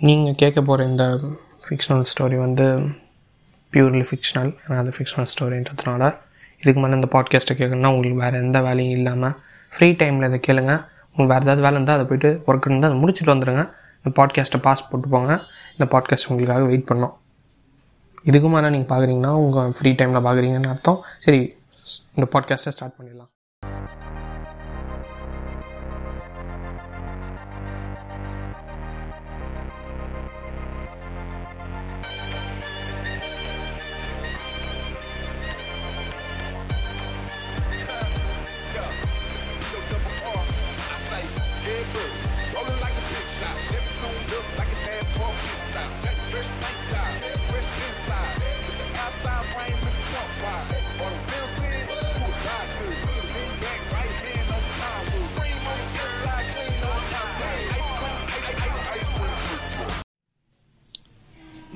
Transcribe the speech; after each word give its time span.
நீங்கள் 0.00 0.34
கேட்க 0.34 0.62
போகிற 0.62 0.86
இந்த 0.86 1.18
ஃபிக்ஷனல் 1.68 2.04
ஸ்டோரி 2.10 2.38
வந்து 2.38 2.78
பியூர்லி 3.72 4.04
ஃபிக்ஷனல் 4.10 4.54
ஏன்னா 4.64 4.76
அது 4.76 4.92
ஃபிக்ஷனல் 4.98 5.28
ஸ்டோரின்றதுனால 5.32 6.14
இதுக்கு 6.58 6.80
மேலே 6.80 6.94
இந்த 6.94 7.08
பாட்காஸ்ட்டை 7.14 7.54
கேட்கணுன்னா 7.56 7.86
உங்களுக்கு 7.86 8.22
வேறு 8.22 8.36
எந்த 8.38 8.60
வேலையும் 8.60 8.96
இல்லாமல் 8.98 9.32
ஃப்ரீ 9.72 9.92
டைமில் 9.92 10.28
இதை 10.28 10.40
கேளுங்க. 10.48 10.84
உங்களுக்கு 11.10 11.34
வேறு 11.34 11.44
ஏதாவது 11.44 11.62
வேலை 11.62 11.74
இருந்தால் 11.74 11.96
அதை 11.96 12.06
போய்ட்டு 12.06 12.42
ஒர்க் 12.46 12.66
இருந்தால் 12.66 12.90
அதை 12.90 13.02
முடிச்சுட்டு 13.02 13.32
வந்துடுங்க 13.34 13.70
இந்த 14.04 14.22
பாட்காஸ்ட்டை 14.22 14.60
பாஸ் 14.60 14.88
போட்டு 14.88 15.08
போங்க. 15.08 15.42
இந்த 15.78 15.84
பாட்காஸ்ட் 15.84 16.28
உங்களுக்காக 16.28 16.64
வெயிட் 16.64 16.88
பண்ணோம். 16.90 17.14
இதுக்கு 18.22 18.48
மேலே 18.48 18.70
நீங்கள் 18.70 18.90
பார்க்குறீங்கன்னா 18.96 19.28
உங்கள் 19.28 19.72
ஃப்ரீ 19.72 19.90
டைமில் 19.92 20.26
பார்க்குறீங்கன்னு 20.28 20.68
அர்த்தம். 20.68 21.02
சரி 21.18 21.56
இந்த 22.14 22.28
பாட்காஸ்ட்டை 22.32 22.68
ஸ்டார்ட் 22.68 22.94
பண்ணிடலாம். 22.98 23.35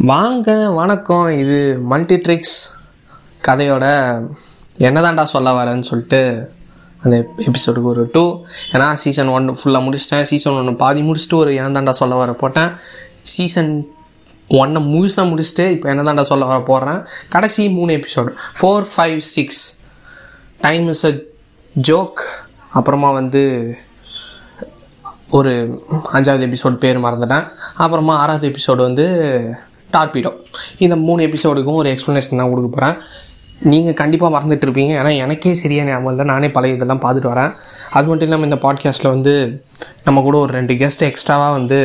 வாங்க 0.09 0.51
வணக்கம். 0.71 1.27
இது 1.41 1.57
மல்டி 1.91 2.16
ட்ரிக்ஸ் 2.16 2.55
கதையோட 3.47 3.85
என்னதான்டா 4.87 5.24
சொல்ல 5.33 5.51
வரேன்னு 5.57 5.87
சொல்லிட்டு 5.88 6.21
அந்த 7.02 7.16
எபிசோடுக்கு 7.47 7.91
ஒரு 7.93 8.02
டூ 8.13 8.23
ஏன்னா 8.73 8.87
சீசன் 9.02 9.33
ஒன் 9.35 9.51
ஃபுல்லாக 9.51 9.85
முடிச்சிட்டேன். 9.87 10.24
சீசன் 10.30 10.57
ஒன்று 10.61 10.74
பாதி 10.85 11.02
முடிச்சுட்டு 11.09 11.39
ஒரு 11.43 11.52
என்னதான்டா 11.59 11.91
சொல்ல 12.01 12.15
வர 12.15 12.33
போட்டேன். 12.33 12.71
சீசன் 13.35 13.73
ஒன்னை 14.49 14.83
முழுசாக 14.93 15.29
முடிச்சுட்டு 15.30 15.69
இப்போ 15.77 15.95
என்னதான்டா 15.95 16.27
சொல்ல 16.33 16.51
வர 16.52 16.61
போடுறேன் 16.71 17.01
கடைசி 17.29 17.69
மூணு 17.79 18.01
episode 18.01 18.33
four 18.61 18.91
five 18.96 19.19
six 19.19 19.63
time 20.61 20.89
is 20.89 21.07
a 21.07 21.15
joke 21.74 22.23
அப்புறமா 22.73 23.11
வந்து 23.11 23.77
ஒரு 25.30 25.52
அஞ்சாவது 26.13 26.46
எபிசோட் 26.51 26.85
பேர் 26.85 27.05
மறந்துட்டேன். 27.07 27.49
அப்புறமா 27.77 28.17
ஆறாவது 28.17 28.46
எபிசோடு 28.49 28.77
வந்து 28.77 29.07
டார்பிடோ. 29.96 30.30
இந்த 30.85 30.96
மூணு 31.07 31.27
எபிசோடுக்கும் 31.29 31.80
ஒரு 31.83 31.91
எக்ஸ்ப்ளனேஷன் 31.95 32.41
தான் 32.41 32.52
கொடுக்க 32.52 32.71
போகிறேன் 32.77 32.96
நீங்கள் 33.73 33.96
கண்டிப்பாக 34.01 34.30
மறந்துட்டுருப்பீங்க 34.37 34.93
ஏன்னா 35.01 35.10
எனக்கே 35.24 35.55
சரியாக 35.63 35.88
ஞாபகம் 35.88 36.13
இல்லை. 36.13 36.24
நானே 36.33 36.49
பழைய 36.51 36.77
இதெல்லாம் 36.77 37.02
பார்த்துட்டு 37.02 37.33
வரேன். 37.33 37.52
அது 37.96 38.07
மட்டும் 38.11 38.29
இல்லாமல் 38.29 38.49
இந்த 38.51 38.59
பாட்காஸ்ட்டில் 38.66 39.13
வந்து 39.15 39.35
நம்ம 40.05 40.23
கூட 40.29 40.37
ஒரு 40.38 40.52
ரெண்டு 40.59 40.74
கெஸ்ட் 40.83 41.05
எக்ஸ்ட்ராவாக 41.11 41.52
வந்து 41.59 41.80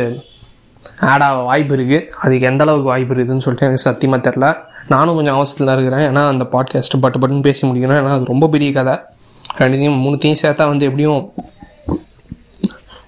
ஆட் 1.10 1.24
ஆக 1.26 1.38
வாய்ப்பு 1.48 1.74
இருக்குது 1.76 2.06
அதுக்கு 2.22 2.46
எந்த 2.50 2.62
அளவுக்கு 2.64 2.88
வாய்ப்பு 2.92 3.14
இருக்குதுன்னு 3.14 3.44
சொல்லிட்டு 3.46 3.66
எனக்கு 3.68 3.86
சத்தியமாக 3.88 4.20
தெரில 4.28 4.46
நானும் 4.88 5.16
கொஞ்சம் 5.18 5.36
அவசரத்தில் 5.36 5.68
தான் 5.68 5.76
இருக்கிறேன். 5.78 6.04
ஏன்னா 6.10 6.22
அந்த 6.28 6.44
பாட்காஸ்ட்டு 6.52 7.00
பட்டு 7.04 7.18
பட்டுன்னு 7.18 7.46
பேசி 7.48 7.62
முடிக்கணும். 7.68 7.98
ஏன்னா 8.02 8.14
அது 8.16 8.32
ரொம்ப 8.32 8.48
பெரிய 8.48 8.72
கதை. 8.72 8.94
ரெண்டுத்தையும் 9.60 10.00
மூணுத்தையும் 10.04 10.40
சேர்த்தா 10.42 10.66
வந்து 10.72 10.86
எப்படியும் 10.88 11.20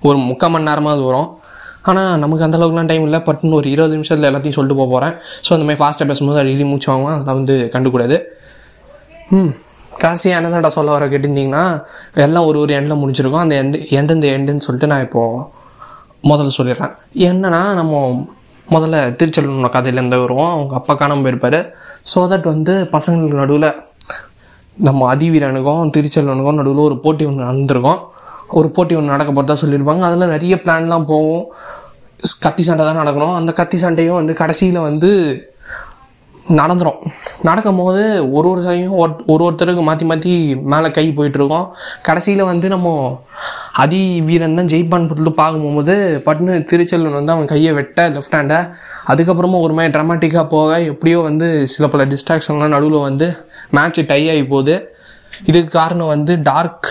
ஒரு 0.08 0.18
முக்கால் 0.28 0.50
மணி 0.50 0.68
நேரமாக 0.70 0.96
அது 0.96 1.02
வரும். 1.02 1.28
ஆனால் 1.88 2.18
நமக்கு 2.18 2.44
அந்த 2.46 2.56
அளவுக்குலாம் 2.58 2.90
டைம் 2.90 3.04
இல்லை. 3.08 3.20
பட்டுன்னு 3.28 3.58
ஒரு 3.60 3.68
இருபது 3.74 3.94
நிமிஷத்தில் 3.94 4.28
எல்லாத்தையும் 4.30 4.56
சொல்லிட்டு 4.56 4.80
போக 4.80 4.88
போகிறேன் 4.94 5.14
ஸோ 5.46 5.50
அந்த 5.56 5.64
மாதிரி 5.66 5.80
ஃபாஸ்ட்டாக 5.82 6.06
பேசும்போது 6.10 6.40
அடிக்கடி 6.42 6.66
மூச்சு 6.70 6.90
வாங்குவோம் 6.92 7.14
அதெல்லாம் 7.14 7.40
வந்து 7.40 7.56
கண்டுக்கூடாது. 7.74 8.16
ம். 9.30 9.50
காசி 9.98 10.28
என்னதான்டா 10.30 10.70
சொல்ல 10.74 10.90
வர 10.90 11.06
கேட்டிருந்தீங்கன்னா 11.06 11.62
எல்லாம் 12.24 12.48
ஒரு 12.48 12.58
ஒரு 12.58 12.72
எண்டில் 12.78 13.00
முடிஞ்சிருக்கும். 13.02 13.44
அந்த 13.44 13.54
எந்த 13.56 13.78
எந்தெந்த 13.98 14.26
எண்டுன்னு 14.36 14.66
சொல்லிட்டு 14.66 14.90
நான் 14.92 15.06
இப்போது 15.06 15.44
முதல்ல 16.24 16.52
சொல்லிடுறேன். 16.58 16.92
என்னன்னா 17.28 17.62
நம்ம 17.74 17.94
முதல்ல 18.68 18.96
திருச்செல்வனோட 19.18 19.68
கதையிலேருந்து 19.74 20.20
வருவோம். 20.24 20.52
அவங்க 20.52 20.74
அப்பா 20.74 20.94
காணாமல் 20.94 21.24
போயிருப்பார் 21.24 21.60
ஸோ 22.12 22.20
தட் 22.32 22.48
வந்து 22.52 22.74
பசங்களுக்கு 22.94 23.40
நடுவில் 23.42 23.68
நம்ம 24.78 25.06
அதிவீரனுக்கும் 25.14 25.90
திருச்செல்வனுக்கும் 25.94 26.58
நடுவில் 26.60 26.86
ஒரு 26.88 26.96
போட்டி 27.00 27.24
ஒன்று 27.24 27.44
நடந்திருக்கும். 27.44 28.00
ஒரு 28.58 28.68
போட்டி 28.76 28.94
ஒன்று 28.98 29.14
நடக்க 29.14 29.30
போகிறதா 29.32 29.60
சொல்லியிருப்பாங்க 29.62 30.04
அதில் 30.08 30.32
நிறைய 30.34 30.56
பிளான்லாம் 30.64 31.10
போகும் 31.12 31.44
கத்தி 32.44 32.62
சண்டை 32.66 32.82
தான் 32.86 33.00
நடக்கணும். 33.00 33.36
அந்த 33.38 33.50
கத்தி 33.58 33.78
சண்டையும் 33.82 34.18
வந்து 34.20 34.34
கடைசியில் 34.40 34.86
வந்து 34.88 35.10
நடந்துடும் 36.58 37.00
நடக்கும்போது 37.46 38.02
ஒரு 38.36 38.46
ஒரு 38.50 38.60
சையும் 38.66 38.94
ஒரு 39.00 39.12
ஒரு 39.32 39.42
ஒருத்தருக்கு 39.46 39.82
மாற்றி 39.88 40.04
மாற்றி 40.10 40.32
மேலே 40.72 40.88
கை 40.98 41.04
போயிட்டுருக்கோம். 41.16 41.66
கடைசியில் 42.06 42.42
வந்து 42.50 42.66
நம்ம 42.74 42.88
அதி 43.82 44.00
வீரன் 44.28 44.56
தான் 44.58 44.70
ஜெயிப்பான்னு 44.72 45.10
பொருள் 45.10 45.38
பார்க்கும்போது 45.42 45.94
பட்னு 46.28 46.54
திருச்செல்வன் 46.70 47.18
வந்து 47.18 47.34
அவன் 47.34 47.50
கையை 47.52 47.72
வெட்ட 47.78 48.08
லெஃப்ட் 48.14 48.36
ஹேண்டை 48.38 48.60
அதுக்கப்புறமா 49.12 49.60
ஒரு 49.66 49.76
மாதிரி 49.78 49.94
ட்ராமாட்டிக்காக 49.96 50.46
போக 50.54 50.80
எப்படியோ 50.92 51.18
வந்து 51.28 51.48
சில 51.74 51.88
பல 51.94 52.06
டிஸ்ட்ராக்ஷன்லாம் 52.12 52.74
நடுவில் 52.76 53.06
வந்து 53.08 53.28
மேட்ச் 53.78 54.00
டை 54.12 54.22
ஆகி 54.34 54.46
போகுது. 54.54 54.76
இதுக்கு 55.50 55.70
காரணம் 55.80 56.12
வந்து 56.14 56.34
டார்க் 56.50 56.88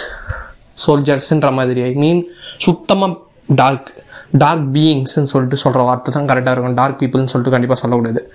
சோல்ஜர்ஸ்ன்ற 0.86 1.54
மாதிரி. 1.54 1.82
ஐ 1.82 1.94
மீன் 1.94 2.22
சுத்தமாக 2.58 3.18
டார்க் 3.62 3.90
டார்க் 4.32 4.68
பீயிங்ஸ்ன்னு 4.74 5.32
சொல்லிட்டு 5.34 5.58
சொல்கிற 5.58 5.84
வார்த்தை 5.84 6.14
தான் 6.14 6.38
கரெக்டாக 6.38 6.52
இருக்கும். 6.52 6.74
டார்க் 6.74 7.02
பீப்புள்னு 7.02 7.34
சொல்லிட்டு 7.34 7.56
கண்டிப்பாக 7.56 7.80
சொல்லக்கூடாது. 7.82 8.34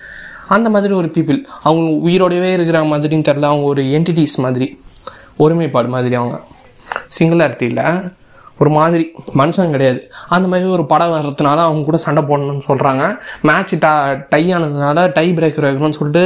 அந்த 0.48 0.70
மாதிரி 0.70 0.94
ஒரு 0.94 1.08
பீப்புள் 1.08 1.38
அவங்க 1.62 2.08
உயிரோடவே 2.08 2.52
இருக்கிற 2.52 2.78
மாதிரின்னு 2.82 3.26
தெரில 3.28 3.48
அவங்க 3.50 3.66
ஒரு 3.72 3.82
என்டிட்டிஸ் 3.82 4.36
மாதிரி 4.36 4.80
ஒருமைப்பாடு 5.36 5.88
மாதிரி 5.88 6.14
அவங்க. 6.14 6.40
சிங்குலாரிட்டியில் 7.18 7.84
ஒரு 8.62 8.70
மாதிரி 8.76 9.04
மனுஷன் 9.40 9.74
கிடையாது. 9.74 10.00
அந்த 10.36 10.46
மாதிரி 10.52 10.72
ஒரு 10.76 10.84
படம் 10.92 11.14
வர்றதுனால 11.16 11.58
அவங்க 11.68 11.84
கூட 11.88 11.98
சண்டை 12.06 12.22
போடணும்னு 12.30 12.64
சொல்கிறாங்க 12.70 13.02
மேட்ச் 13.48 13.74
டா 13.84 13.92
டை 14.32 14.42
ஆனதுனால 14.56 15.06
டை 15.18 15.26
பிரேக்கர் 15.38 15.66
வைக்கணும்னு 15.68 15.98
சொல்லிட்டு 16.00 16.24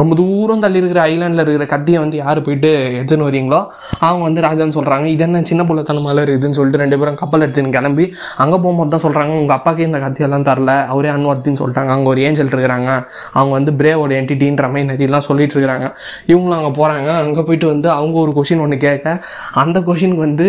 ரொம்ப 0.00 0.14
தூரம் 0.20 0.62
தள்ளி 0.64 0.80
இருக்கிற 0.82 1.00
ஐலாண்டில் 1.12 1.44
இருக்கிற 1.44 1.66
கத்தியை 1.74 2.00
வந்து 2.04 2.16
யார் 2.22 2.40
போயிட்டு 2.48 2.72
எடுத்துன்னு 2.98 3.28
வரீங்களோ 3.28 3.60
அவங்க 4.06 4.22
வந்து 4.28 4.44
ராஜான்னு 4.48 4.76
சொல்கிறாங்க 4.78 5.06
இது 5.14 5.24
என்ன 5.26 5.42
சின்ன 5.50 5.64
புள்ளத்தனமால 5.70 6.24
இருக்குதுன்னு 6.26 6.58
சொல்லிட்டு 6.58 6.82
ரெண்டு 6.84 6.98
பேரும் 7.00 7.20
கப்பல் 7.22 7.44
எடுத்துன்னு 7.46 7.74
கிளம்பி 7.76 8.06
அங்கே 8.42 8.56
போகும்போது 8.64 8.92
தான் 8.94 9.04
சொல்கிறாங்க 9.06 9.34
உங்கள் 9.42 9.56
அப்பாக்கே 9.58 9.86
இந்த 9.88 10.00
கத்தியெல்லாம் 10.04 10.46
தரல 10.50 10.72
அவரே 10.92 11.10
அன்வர்த்தின்னு 11.16 11.60
சொல்லிட்டாங்க. 11.62 11.92
அங்கே 11.96 12.10
ஒரு 12.12 12.20
ஏஞ்சல் 12.26 12.52
இருக்கிறாங்க. 12.54 12.90
அவங்க 13.38 13.52
வந்து 13.58 13.72
பிரேவோட 13.80 14.12
என்டிட்டின்ற 14.20 14.66
மாதிரி 14.72 14.90
நிறையலாம் 14.92 15.26
சொல்லிட்டு 15.28 15.54
இருக்கிறாங்க. 15.56 15.86
இவங்களும் 16.32 16.58
அங்கே 16.60 16.72
போகிறாங்க 16.80 17.10
அங்கே 17.24 17.44
போயிட்டு 17.50 17.68
வந்து 17.74 17.88
அவங்க 17.98 18.18
ஒரு 18.24 18.34
கொஷின் 18.38 18.64
ஒன்று 18.64 18.84
கேட்க 18.86 19.20
அந்த 19.62 19.78
கொஷினுக்கு 19.88 20.26
வந்து 20.28 20.48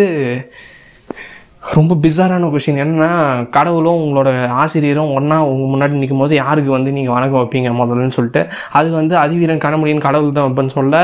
ரொம்ப 1.64 1.96
பிஸாரான 2.04 2.48
கொஷின் 2.52 2.80
என்னன்னா 2.82 3.08
கடவுளும் 3.56 4.00
உங்களோட 4.04 4.30
ஆசிரியரும் 4.62 5.10
ஒன்றா 5.18 5.38
உங்கள் 5.50 5.72
முன்னாடி 5.72 5.98
நிற்கும் 6.02 6.22
போது 6.22 6.34
யாருக்கு 6.36 6.72
வந்து 6.76 6.92
நீங்கள் 6.96 7.14
வணக்கம் 7.16 7.40
வைப்பீங்க 7.40 7.70
முதல்லன்னு 7.80 8.16
சொல்லிட்டு 8.18 8.42
அது 8.80 8.90
வந்து 8.98 9.14
அதிவீரன் 9.24 9.62
கணமுடியின் 9.66 10.04
கடவுள் 10.06 10.32
தான் 10.38 10.46
வைப்பேன்னு 10.48 10.74
சொல்ல 10.78 11.02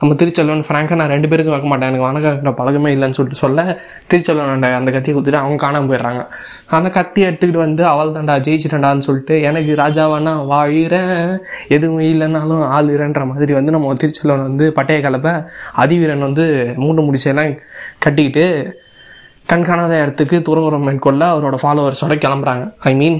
நம்ம 0.00 0.16
திருச்செல்வன் 0.20 0.64
ஃப்ராங்காக 0.66 0.98
நான் 1.00 1.12
ரெண்டு 1.14 1.30
பேருக்கும் 1.32 1.54
வைக்க 1.54 1.68
மாட்டேன். 1.72 1.90
எனக்கு 1.90 2.06
வணக்கம் 2.08 2.30
வைக்கிற 2.32 2.52
பழக்கமே 2.60 2.92
இல்லைன்னு 2.96 3.18
சொல்லிட்டு 3.18 3.40
சொல்ல 3.44 3.64
திருச்செல்வன் 4.10 4.52
அந்த 4.54 4.70
அந்த 4.78 4.92
கத்தியை 4.96 5.14
கொடுத்துட்டு 5.16 5.42
அவங்க 5.42 5.58
காணாமல் 5.64 5.90
போயிடுறாங்க. 5.90 6.22
அந்த 6.78 6.90
கத்தியை 6.98 7.26
எடுத்துக்கிட்டு 7.30 7.64
வந்து 7.66 7.84
அவள் 7.92 8.14
தாண்டா 8.16 8.36
ஜெயிச்சிட்டண்டான்னு 8.46 9.06
சொல்லிட்டு 9.08 9.36
எனக்கு 9.50 9.74
ராஜாவானா 9.82 10.34
வாழிறேன் 10.52 11.12
எதுவும் 11.76 12.06
இல்லைன்னாலும் 12.12 12.64
ஆளுறன்ற 12.76 13.24
மாதிரி 13.32 13.52
வந்து 13.60 13.76
நம்ம 13.76 13.98
திருச்செல்வன் 14.04 14.46
வந்து 14.48 14.66
பட்டைய 14.78 15.00
கலப்பை 15.08 15.34
அதிவீரன் 15.84 16.26
வந்து 16.28 16.46
மூன்று 16.84 17.06
முடிச்செல்லாம் 17.08 17.54
கட்டிக்கிட்டு 18.00 18.46
கண்காணாத 19.50 19.94
இடத்துக்கு 20.02 20.36
துறவுரம் 20.46 20.84
மேற்கொள்ள 20.86 21.24
அவரோட 21.32 21.56
ஃபாலோவர்ஸோட 21.62 22.14
கிளம்புறாங்க. 22.24 22.64
ஐ 22.90 22.92
மீன் 23.00 23.18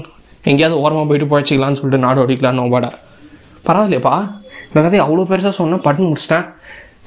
எங்கேயாவது 0.49 0.79
ஓரமாக 0.83 1.05
போயிட்டு 1.09 1.27
போயிச்சிக்கலாம்னு 1.33 1.79
சொல்லிட்டு 1.79 2.05
நாடு 2.05 2.23
ஓடிக்கலாம் 2.23 2.59
நோபாட 2.61 2.87
பரவாயில்லையப்பா. 3.67 4.15
இந்த 4.67 4.79
கதையை 4.85 5.03
அவ்வளோ 5.05 5.25
பெருசாக 5.31 5.53
சொன்னேன் 5.59 5.85
பட்டு 5.85 6.01
முடிச்சிட்டேன். 6.07 6.47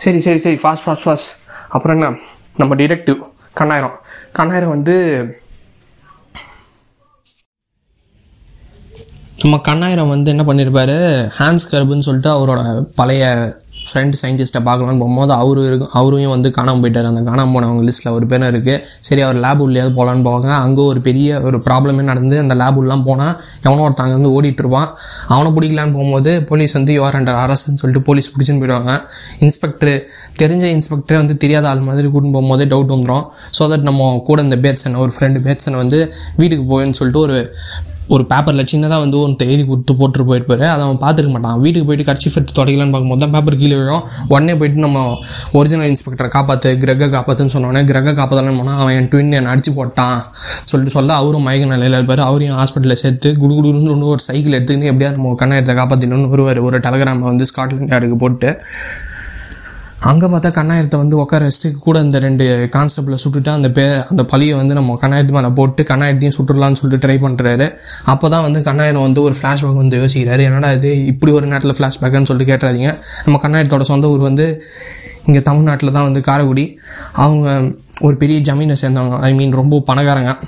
சரி 0.02 0.20
சரி 0.26 0.40
சரி 0.44 0.58
ஃபாஸ்ட் 0.62 0.84
ஃபாஸ்ட் 0.86 1.04
ஃபாஸ்ட் 1.06 1.30
அப்புறம் 1.74 1.96
என்ன? 1.96 2.08
நம்ம 2.60 2.74
டிடெக்டிவ் 2.80 3.18
கண்ணாயிரம். 3.60 3.96
கண்ணாயிரம் 4.38 4.74
வந்து 4.76 4.96
நம்ம 9.42 9.56
கண்ணாயிரம் 9.68 10.12
வந்து 10.14 10.30
என்ன 10.34 10.44
பண்ணியிருப்பாரு 10.46 10.96
ஹேண்ட்ஸ் 11.38 11.68
கர்புன்னு 11.72 12.06
சொல்லிட்டு 12.06 12.30
அவரோட 12.36 12.60
பழைய 13.00 13.24
ஃப்ரெண்ட் 13.88 14.16
சயின்டிஸ்ட்டை 14.20 14.60
பார்க்கலான்னு 14.68 15.00
போகும்போது 15.02 15.32
அவரு 15.42 15.60
இருக்கும் 15.70 15.92
அவரையும் 16.00 16.32
வந்து 16.34 16.48
காணாமல் 16.58 16.82
போயிட்டார். 16.82 17.08
அந்த 17.10 17.22
காணாமல் 17.28 17.54
போனவங்க 17.56 17.84
லிஸ்ட்டில் 17.88 18.12
ஒரு 18.16 18.26
பேரும் 18.30 18.50
இருக்குது 18.52 18.82
சரி 19.08 19.22
அவர் 19.26 19.38
லேப் 19.44 19.62
உள்ளேயாவது 19.66 19.94
போகலான்னு 19.98 20.24
போவாங்க. 20.28 20.50
அங்கே 20.64 20.82
ஒரு 20.92 21.02
பெரிய 21.08 21.40
ஒரு 21.48 21.60
ப்ராப்ளமே 21.68 22.04
நடந்து 22.10 22.38
அந்த 22.44 22.56
லேப் 22.62 22.78
உள்ளலாம் 22.82 23.04
போனால் 23.08 23.34
எவனோ 23.66 23.84
ஒருத்தங்க 23.88 24.16
வந்து 24.18 24.32
ஓடிட்டுருப்பான் 24.36 24.88
அவனை 25.34 25.50
பிடிக்கலான்னு 25.58 25.96
போகும்போது 25.98 26.32
போலீஸ் 26.50 26.76
வந்து 26.78 26.94
யுவர் 26.98 27.18
அண்டர் 27.20 27.40
அரசுன்னு 27.44 27.80
சொல்லிட்டு 27.82 28.04
போலீஸ் 28.08 28.30
பிடிச்சின்னு 28.34 28.62
போயிடுவாங்க. 28.64 28.94
இன்ஸ்பெக்டர் 29.46 29.94
தெரிஞ்ச 30.42 30.64
இன்ஸ்பெக்டரே 30.76 31.18
வந்து 31.22 31.36
தெரியாத 31.44 31.66
ஆள் 31.72 31.86
மாதிரி 31.90 32.08
கூட்டின்னு 32.14 32.36
போகும்போதே 32.38 32.66
டவுட் 32.72 32.94
வந்துடும் 32.94 33.24
ஸோ 33.58 33.68
தட் 33.72 33.86
நம்ம 33.90 34.10
கூட 34.30 34.40
இந்த 34.48 34.58
பேட்சன் 34.64 34.98
ஒரு 35.04 35.12
ஃப்ரெண்டு 35.16 35.38
பேட்சன் 35.46 35.80
வந்து 35.82 36.00
வீட்டுக்கு 36.40 36.66
போயின்னு 36.72 36.98
சொல்லிட்டு 37.00 37.24
ஒரு 37.26 37.38
ஒரு 38.14 38.22
பேப்பரில் 38.30 38.68
சின்னதாக 38.72 39.00
வந்து 39.04 39.16
ஒன்று 39.22 39.46
எழுதி 39.52 39.64
கொடுத்து 39.70 39.92
போட்டு 40.00 40.24
போயிருப்பாரு. 40.28 40.64
அதை 40.72 40.82
அவன் 40.86 41.00
பார்த்துருக்க 41.04 41.32
மாட்டான். 41.34 41.56
வீட்டுக்கு 41.64 41.86
போயிட்டு 41.88 42.06
கட்சி 42.10 42.26
எடுத்து 42.30 42.54
தொடக்கலான்னு 42.58 42.94
பார்க்கும்போது 42.94 43.22
தான் 43.24 43.34
பேப்பர் 43.36 43.58
கீழே 43.62 43.76
விழும். 43.80 44.04
உடனே 44.32 44.54
போயிட்டு 44.60 44.84
நம்ம 44.86 45.02
ஒரிஜினல் 45.58 45.88
இன்ஸ்பெக்டரை 45.92 46.30
காப்பாற்று 46.36 46.70
கிரக 46.84 47.08
காப்பாற்றுன்னு 47.16 47.54
சொன்னோடனே 47.56 47.82
கிரக 47.90 48.14
காப்பாற்றலான்னு 48.20 48.60
போனால் 48.62 48.80
அவன் 48.82 48.96
என் 49.00 49.10
ட்வின் 49.12 49.36
என்னை 49.40 49.52
அடிச்சு 49.54 49.72
போட்டான். 49.80 50.18
சொல்லிட்டு 50.72 50.96
சொல்ல 50.98 51.18
அவரும் 51.22 51.46
மயக்க 51.48 51.72
நிலையில் 51.74 51.98
இருப்பார். 51.98 52.24
அவரையும் 52.30 52.58
ஹாஸ்பிட்டலில் 52.60 53.02
சேர்த்து 53.04 53.30
குடுகுடுன்னு 53.42 53.92
ஒன்று 53.96 54.12
ஒரு 54.14 54.24
சைக்கிள் 54.28 54.56
எடுத்துக்கின்னு 54.58 54.90
எப்படியாவது 54.92 55.18
நம்ம 55.18 55.36
கண்ணாயத்தை 55.44 55.76
காப்பாற்றினோன்னு 55.80 56.32
வருவார். 56.34 56.60
ஒரு 56.70 56.78
டெலகிராமை 56.86 57.26
வந்து 57.32 57.46
ஸ்காட்லாண்ட் 57.52 57.94
யாருக்கு 57.94 58.18
போட்டு. 58.24 58.50
அங்கே 60.00 60.26
பார்த்தா 60.26 60.50
கண்ணாயிரத்தை 60.56 60.96
வந்து 60.96 61.16
உட்கார 61.16 61.48
வச்சுட்டு 61.48 61.78
கூட 61.78 62.00
இந்த 62.00 62.18
ரெண்டு 62.18 62.68
கான்ஸ்டபிளை 62.72 63.16
சுட்டுட்டு 63.24 63.48
அந்த 63.48 63.70
பே 63.70 64.02
அந்த 64.10 64.24
பழியை 64.24 64.56
வந்து 64.56 64.74
நம்ம 64.74 64.98
கண்ணாயிரத்து 65.02 65.30
மேலே 65.30 65.48
போட்டு 65.48 65.82
கண்ணாயிரத்தையும் 65.82 66.34
சுட்டுடலான்னு 66.36 66.72
சொல்லிட்டு 66.72 67.08
ட்ரை 67.08 67.16
பண்ணுறாரு 67.24 67.74
அப்போ 68.04 68.28
தான் 68.28 68.42
வந்து 68.42 68.60
கண்ணாயிரம் 68.60 69.02
வந்து 69.02 69.22
ஒரு 69.22 69.34
ஃப்ளாஷ்பேக் 69.42 69.74
வந்து 69.74 69.98
யோசிக்கிறாரு. 69.98 70.40
என்னடா 70.40 70.72
இது? 70.72 71.06
இப்படி 71.06 71.32
ஒரு 71.32 71.46
நேரத்தில் 71.46 71.76
ஃப்ளாஷ்பேக்குன்னு 71.78 72.22
சொல்லிட்டு 72.22 72.52
கேட்டுறாதீங்க. 72.52 72.98
நம்ம 73.24 73.40
கண்ணாயிரத்தோட 73.42 73.80
சொந்த 73.80 74.08
ஊர் 74.08 74.18
வந்து 74.18 74.64
இங்கே 75.26 75.42
தமிழ்நாட்டில் 75.42 75.90
தான் 75.90 76.02
வந்து 76.02 76.20
காரைக்குடி. 76.20 76.78
அவங்க 77.12 77.74
ஒரு 78.00 78.16
பெரிய 78.16 78.54
ஜமீனை 78.54 78.76
சேர்ந்தவங்க. 78.82 79.18
ஐ 79.18 79.34
மீன் 79.34 79.52
ரொம்ப 79.52 79.82
பணக்காரங்க. 79.86 80.38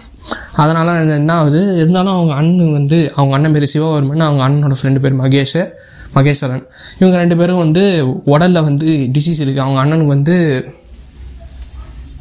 அதனால் 0.56 1.08
என்ன 1.08 1.32
ஆகுது? 1.32 1.76
இருந்தாலும் 1.76 2.12
அவங்க 2.12 2.35
அண்ணன் 2.35 2.73
வந்து 2.73 3.12
அவங்க 3.14 3.35
அண்ணன் 3.35 3.52
பேர் 3.52 3.73
சிவவர்மன் 3.75 4.26
அவங்க 4.29 4.49
அண்ணனோட 4.49 4.76
ஃப்ரெண்டு 4.82 4.99
பேர் 4.99 5.20
மகேஷ். 5.20 5.69
மகேஸ்வரன். 6.15 6.65
இவங்க 7.01 7.17
ரெண்டு 7.23 7.37
பேரும் 7.41 7.62
வந்து 7.65 7.83
உடலில் 8.25 8.67
வந்து 8.69 8.87
டிசீஸ் 9.17 9.43
இருக்குது 9.43 9.65
அவங்க 9.67 9.81
அண்ணனுக்கு 9.83 10.15
வந்து 10.17 10.37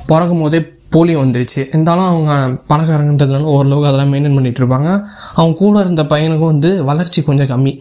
பிறக்கும் 0.09 0.43
போதே 0.43 0.59
போலியோ 0.93 1.17
வந்துருச்சு. 1.23 1.61
இருந்தாலும் 1.71 2.07
அவங்க 2.11 2.33
பணக்காரங்கன்றதுனால 2.69 3.49
ஓரளவுக்கு 3.55 3.89
அதெல்லாம் 3.89 4.11
மெயின்டைன் 4.13 4.37
பண்ணிட்டு 4.37 4.61
இருப்பாங்க. 4.61 4.89
அவங்க 5.35 5.57
கூட 5.57 5.81
இருந்த 5.85 6.03
பையனுக்கும் 6.13 6.51
வந்து 6.53 6.69
வளர்ச்சி 6.89 7.19
கொஞ்சம் 7.23 7.49
கம்மி. 7.51 7.73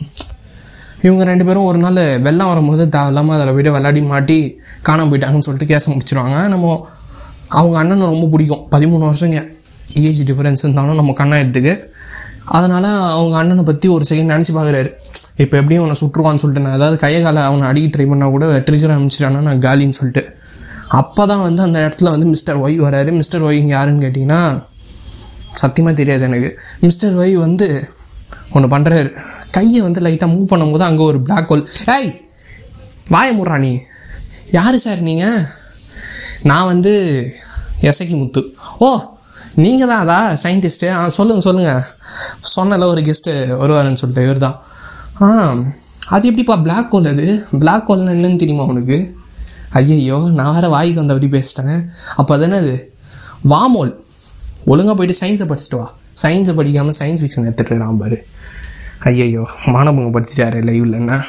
இவங்க 1.06 1.24
ரெண்டு 1.24 1.44
பேரும் 1.48 1.66
ஒரு 1.70 1.78
நாள் 1.84 2.00
வெள்ளம் 2.26 2.50
வரும்போது 2.52 2.84
தேவையில்லாமல் 2.94 3.34
அதில் 3.36 3.52
போய்ட்டு 3.56 3.74
விளையாடி 3.76 4.00
மாட்டி 4.12 4.38
காணாமல் 4.86 5.10
போயிட்டாங்கன்னு 5.10 5.46
சொல்லிட்டு 5.48 5.70
கேஸை 5.72 5.88
முடிச்சிருவாங்க. 5.92 6.38
நம்ம 6.54 6.72
அவங்க 7.60 7.76
அண்ணனை 7.78 8.06
ரொம்ப 8.12 8.26
பிடிக்கும். 8.32 8.64
பதிமூணு 8.72 9.04
வருஷங்க. 9.10 9.40
ஏஜ் 10.06 10.22
டிஃப்ரென்ஸ் 10.30 10.64
இருந்தாலும் 10.64 10.98
நம்ம 11.00 11.12
கண்ணா 11.20 11.36
எடுத்துக்கு. 11.36 11.74
அதனால் 12.58 12.90
அவங்க 13.16 13.36
அண்ணனை 13.42 13.64
பற்றி 13.64 13.88
ஒரு 13.88 14.04
செகண்ட் 14.10 14.32
நினச்சி 14.34 14.52
பார்க்குறாரு. 14.58 14.90
இப்போ 15.42 15.54
எப்படியும் 15.60 15.82
அவனை 15.82 15.96
சுற்றுவான்னு 16.02 16.40
சொல்லிட்டு 16.42 16.64
நான் 16.64 16.76
அதாவது 16.78 16.96
கையை 17.02 17.20
காலை 17.26 17.42
அவனை 17.48 17.66
அடிக்க 17.70 17.88
ட்ரை 17.94 18.06
பண்ணால் 18.10 18.32
கூட 18.34 18.46
ட்ரிகர் 18.68 18.94
அமைச்சிட்டானா 18.96 19.40
நான் 19.48 19.62
காலின்னு 19.66 19.98
சொல்லிட்டு. 19.98 20.22
அப்போ 21.00 21.22
தான் 21.30 21.42
வந்து 21.46 21.60
அந்த 21.66 21.78
இடத்துல 21.86 22.10
வந்து 22.14 22.26
மிஸ்டர் 22.34 22.58
ஒய் 22.64 22.76
வராரு. 22.86 23.10
மிஸ்டர் 23.20 23.44
ஒய் 23.48 23.60
இங்கே 23.62 23.74
யாருன்னு 23.76 24.04
கேட்டிங்கன்னா 24.04 24.40
சத்தியமாக 25.62 25.94
தெரியாது 26.00 26.24
எனக்கு. 26.30 26.50
மிஸ்டர் 26.86 27.14
ஒய் 27.22 27.34
வந்து 27.46 27.66
ஒன்று 28.56 28.68
பண்ணுறாரு 28.74 29.10
கையை 29.56 29.80
வந்து 29.86 30.00
லைட்டாக 30.06 30.30
மூவ் 30.34 30.50
பண்ணும்போது 30.52 30.84
அங்கே 30.88 31.04
ஒரு 31.10 31.18
பிளாக் 31.26 31.50
ஹோல் 31.52 31.64
ஏய் 31.96 32.10
வாய 33.14 33.28
முட்றா 33.38 33.58
நீ. 33.66 33.72
யார் 34.58 34.78
சார் 34.86 35.00
நீங்கள் 35.08 35.40
நான் 36.50 36.68
வந்து 36.72 36.92
எசக்கி 37.90 38.14
முத்து. 38.22 38.42
ஓ 38.86 38.88
நீங்கள் 39.64 39.90
தான் 39.90 40.02
அதா 40.04 40.18
சயின்டிஸ்ட்டு 40.44 40.88
ஆ 40.96 41.00
சொல்லுங்கள் 41.18 41.46
சொல்லுங்கள் 41.48 41.84
சொன்னல 42.54 42.88
ஒரு 42.92 43.00
கெஸ்ட்டு 43.08 43.32
வருவாருன்னு 43.62 44.00
சொல்லிட்டு 44.02 44.26
இவர் 44.26 44.44
தான் 44.46 44.56
ஆ 45.22 45.28
அது 46.08 46.26
எப்படிப்பா 46.28 46.56
பிளாக் 46.56 46.94
ஹோல் 46.94 47.08
அது? 47.08 47.46
பிளாக் 47.58 47.88
ஹோல் 47.90 48.02
என்னன்னு 48.14 48.36
தெரியுமா 48.36 48.64
உனக்கு? 48.64 49.16
ஐயையோ 49.70 50.18
நான் 50.28 50.54
வேறு 50.54 50.68
வாய்க்கு 50.68 51.00
வந்தபடி 51.02 51.28
அப்படி 51.28 51.28
பேசிட்டேன். 51.34 51.80
அப்போ 52.16 52.34
அது 52.34 52.90
வாமோல். 53.52 53.92
ஒழுங்காக 54.64 54.94
போயிட்டு 54.98 55.16
சயின்ஸை 55.20 55.46
படிச்சுட்டு 55.50 55.78
வா. 55.78 55.86
சயின்ஸை 56.22 56.54
படிக்காமல் 56.54 56.96
சயின்ஸ் 56.98 57.22
ஃபிக்ஷன் 57.22 57.46
எடுத்துகிட்டு 57.48 57.72
இருக்கான் 57.72 57.96
பாரு. 57.96 58.26
ஐயையோ 58.98 59.42
மானபங்க 59.66 60.10
படுத்திட்டாரு 60.14 60.60
லைவில் 60.68 60.92
என்ன? 60.92 61.24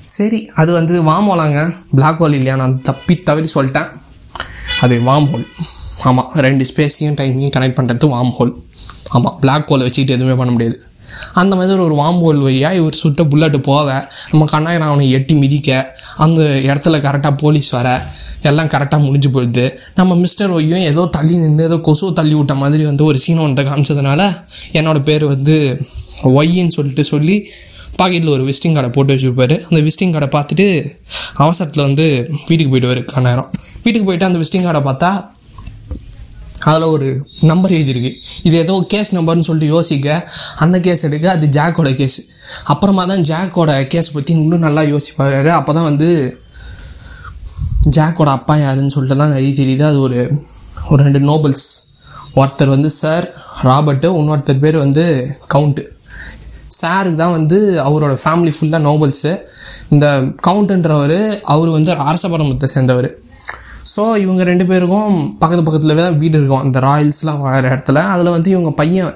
சரி 0.00 0.50
அது 0.54 0.72
வந்து 0.72 1.02
வாம் 1.02 1.28
ஹோலாங்க 1.30 1.74
பிளாக் 1.94 2.20
ஹோல் 2.22 2.36
இல்லையா 2.38 2.56
நான் 2.56 2.82
தப்பி 2.82 3.14
தவறி 3.14 3.48
சொல்லிட்டேன். 3.54 3.88
அது 4.80 5.02
வாம் 5.02 5.28
ஹோல் 5.32 5.46
ஆமாம் 6.04 6.30
ரெண்டு 6.34 6.64
ஸ்பேஸையும் 6.70 7.16
டைமையும் 7.20 7.54
கனெக்ட் 7.56 7.78
பண்ணுறது 7.78 8.08
வாம் 8.08 8.34
ஹோல் 8.38 8.52
ஆமாம் 9.10 9.38
பிளாக் 9.40 9.70
ஹோலை 9.70 9.86
வச்சுக்கிட்டு 9.88 10.12
எதுவுமே 10.12 10.36
பண்ண 10.36 10.52
முடியாது. 10.52 10.82
அந்த 11.32 11.56
மாதிரி 11.56 11.82
ஒரு 11.82 11.94
வாம்போல் 11.94 12.38
வழியாக 12.38 12.74
இவர் 12.74 12.94
சுட்ட 12.94 13.24
புல்லட்டு 13.24 13.58
போக 13.58 14.12
நம்ம 14.30 14.46
கண்ணாயிரம் 14.52 14.90
அவனை 14.90 15.10
எட்டி 15.10 15.34
மிதிக்க. 15.34 15.98
அந்த 16.16 16.42
இடத்துல 16.42 16.98
கரெக்டாக 17.06 17.36
போலீஸ் 17.36 17.70
வர. 17.70 18.12
எல்லாம் 18.42 18.66
கரெக்டாக 18.66 19.04
முடிஞ்சு 19.04 19.28
போயிடுது. 19.28 19.78
நம்ம 19.94 20.14
மிஸ்டர் 20.14 20.54
ஒய்யும் 20.54 20.82
ஏதோ 20.82 21.06
தள்ளி 21.06 21.36
நின்று 21.36 21.64
ஏதோ 21.64 21.76
கொசுவை 21.76 22.12
தள்ளி 22.12 22.34
விட்ட 22.34 22.54
மாதிரி 22.54 22.84
வந்து 22.84 23.04
ஒரு 23.04 23.18
சீனை 23.26 23.38
ஒன்றை 23.38 23.66
காமிச்சதுனால 23.66 24.44
என்னோட 24.72 25.02
பேர் 25.02 25.24
வந்து 25.24 25.80
ஒய்ன்னு 26.22 26.68
சொல்லிட்டு 26.68 27.04
சொல்லி 27.04 27.48
பாக்கெட்டில் 27.98 28.28
ஒரு 28.28 28.44
விசிட்டிங் 28.44 28.74
கார்டை 28.76 28.92
போட்டு 28.92 29.14
வச்சுருப்பாரு. 29.14 29.56
அந்த 29.70 29.80
விசிட்டிங் 29.80 30.14
கார்டை 30.14 30.28
பார்த்துட்டு 30.36 30.98
அவசரத்தில் 31.34 31.84
வந்து 31.84 32.30
வீட்டுக்கு 32.46 32.76
போயிடுவார் 32.76 33.00
கண்ணாயிரம். 33.04 33.50
வீட்டுக்கு 33.82 34.04
போயிட்டு 34.04 34.26
அந்த 34.26 34.38
விசிட்டிங் 34.38 34.66
கார்டை 34.66 34.82
பார்த்தா 34.90 35.32
அதில் 36.70 36.86
ஒரு 36.94 37.08
நம்பர் 37.50 37.74
எழுதியிருக்கு. 37.78 38.12
இது 38.48 38.54
ஏதோ 38.64 38.74
கேஸ் 38.92 39.10
நம்பர்னு 39.16 39.46
சொல்லிட்டு 39.48 39.74
யோசிக்க 39.74 40.16
அந்த 40.64 40.76
கேஸ் 40.86 41.04
எடுக்க 41.08 41.30
அது 41.36 41.46
ஜாக்கோட 41.56 41.92
கேஸ் 42.00 42.18
அப்புறமா 42.72 43.04
தான் 43.12 43.24
ஜாக்கோட 43.30 43.72
கேஸ் 43.94 44.14
பற்றி 44.16 44.32
இன்னும் 44.38 44.66
நல்லா 44.66 44.84
யோசிப்பாரு. 44.92 45.50
அப்போ 45.60 45.74
தான் 45.78 45.88
வந்து 45.90 46.10
ஜாக்கோட 47.96 48.30
அப்பா 48.38 48.54
யாருன்னு 48.64 48.94
சொல்லிட்டு 48.96 49.20
தான் 49.22 49.34
எழுதி 49.40 49.54
தெரியுது. 49.62 49.84
அது 49.90 49.98
ஒரு 50.06 50.20
ஒரு 50.92 51.00
ரெண்டு 51.06 51.20
நோபல்ஸ் 51.30 51.68
ஒருத்தர் 52.40 52.74
வந்து 52.76 52.90
சார் 53.00 53.26
ராபர்ட்டு 53.68 54.08
இன்னொருத்தர் 54.20 54.62
பேர் 54.62 54.76
வந்து 54.84 55.04
கவுண்ட்டு 55.52 55.82
சாருக்கு 56.78 57.18
தான் 57.20 57.34
வந்து 57.36 57.58
அவரோட 57.88 58.14
ஃபேமிலி 58.22 58.52
ஃபுல்லாக 58.54 58.82
நோபல்ஸு 58.86 59.32
இந்த 59.94 60.06
கவுண்ட்டுன்றவர் 60.46 61.18
அவர் 61.52 61.70
வந்து 61.76 61.92
அரச 62.08 62.24
பரமத்தை 62.32 62.68
சேர்ந்தவர். 62.74 63.08
ஸோ 63.92 64.02
இவங்க 64.22 64.42
ரெண்டு 64.50 64.64
பேருக்கும் 64.70 65.14
பக்கத்து 65.40 65.64
பக்கத்தில் 65.66 65.98
தான் 66.00 66.18
வீடு 66.22 66.36
இருக்கும். 66.40 66.62
அந்த 66.66 66.78
ராயல்ஸ்லாம் 66.86 67.42
வர 67.46 67.62
இடத்துல. 67.70 68.02
அதில் 68.12 68.34
வந்து 68.36 68.50
இவங்க 68.54 68.70
பையன் 68.80 69.12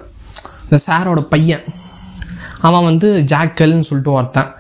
இந்த 0.65 0.79
சாரோட 0.87 1.21
பையன். 1.35 1.65
அவன் 2.69 2.87
வந்து 2.91 3.09
ஜாக்கல்னு 3.33 3.87
சொல்லிட்டு 3.89 4.13
ஒருத்தன். 4.19 4.51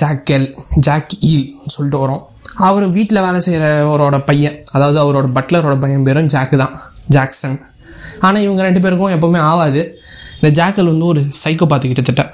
ஜாக்கெல் 0.00 0.46
ஜாக் 0.86 1.14
ஈல் 1.30 1.46
சொல்லிட்டு 1.74 2.00
வரும். 2.04 2.22
அவர் 2.68 2.86
வீட்டில் 2.96 3.24
வேலை 3.26 3.40
செய்கிறவரோட 3.46 4.16
பையன். 4.30 4.56
அதாவது 4.76 4.98
அவரோட 5.04 5.26
பட்லரோட 5.38 5.74
பையன் 5.84 6.06
பேரும் 6.08 6.30
ஜாக்கு 6.34 6.56
தான். 6.62 6.74
ஜாக்சன். 7.16 7.58
ஆனால் 8.26 8.44
இவங்க 8.46 8.62
ரெண்டு 8.68 8.82
பேருக்கும் 8.84 9.14
எப்போவுமே 9.16 9.40
ஆகாது 9.50 9.82
இந்த 10.38 10.50
ஜாக்கல் 10.60 10.90
வந்து 10.92 11.06
ஒரு 11.12 11.20
சைக்கோ 11.42 11.66
பார்த்து 11.70 11.90
கிட்டத்தட்ட. 11.90 12.24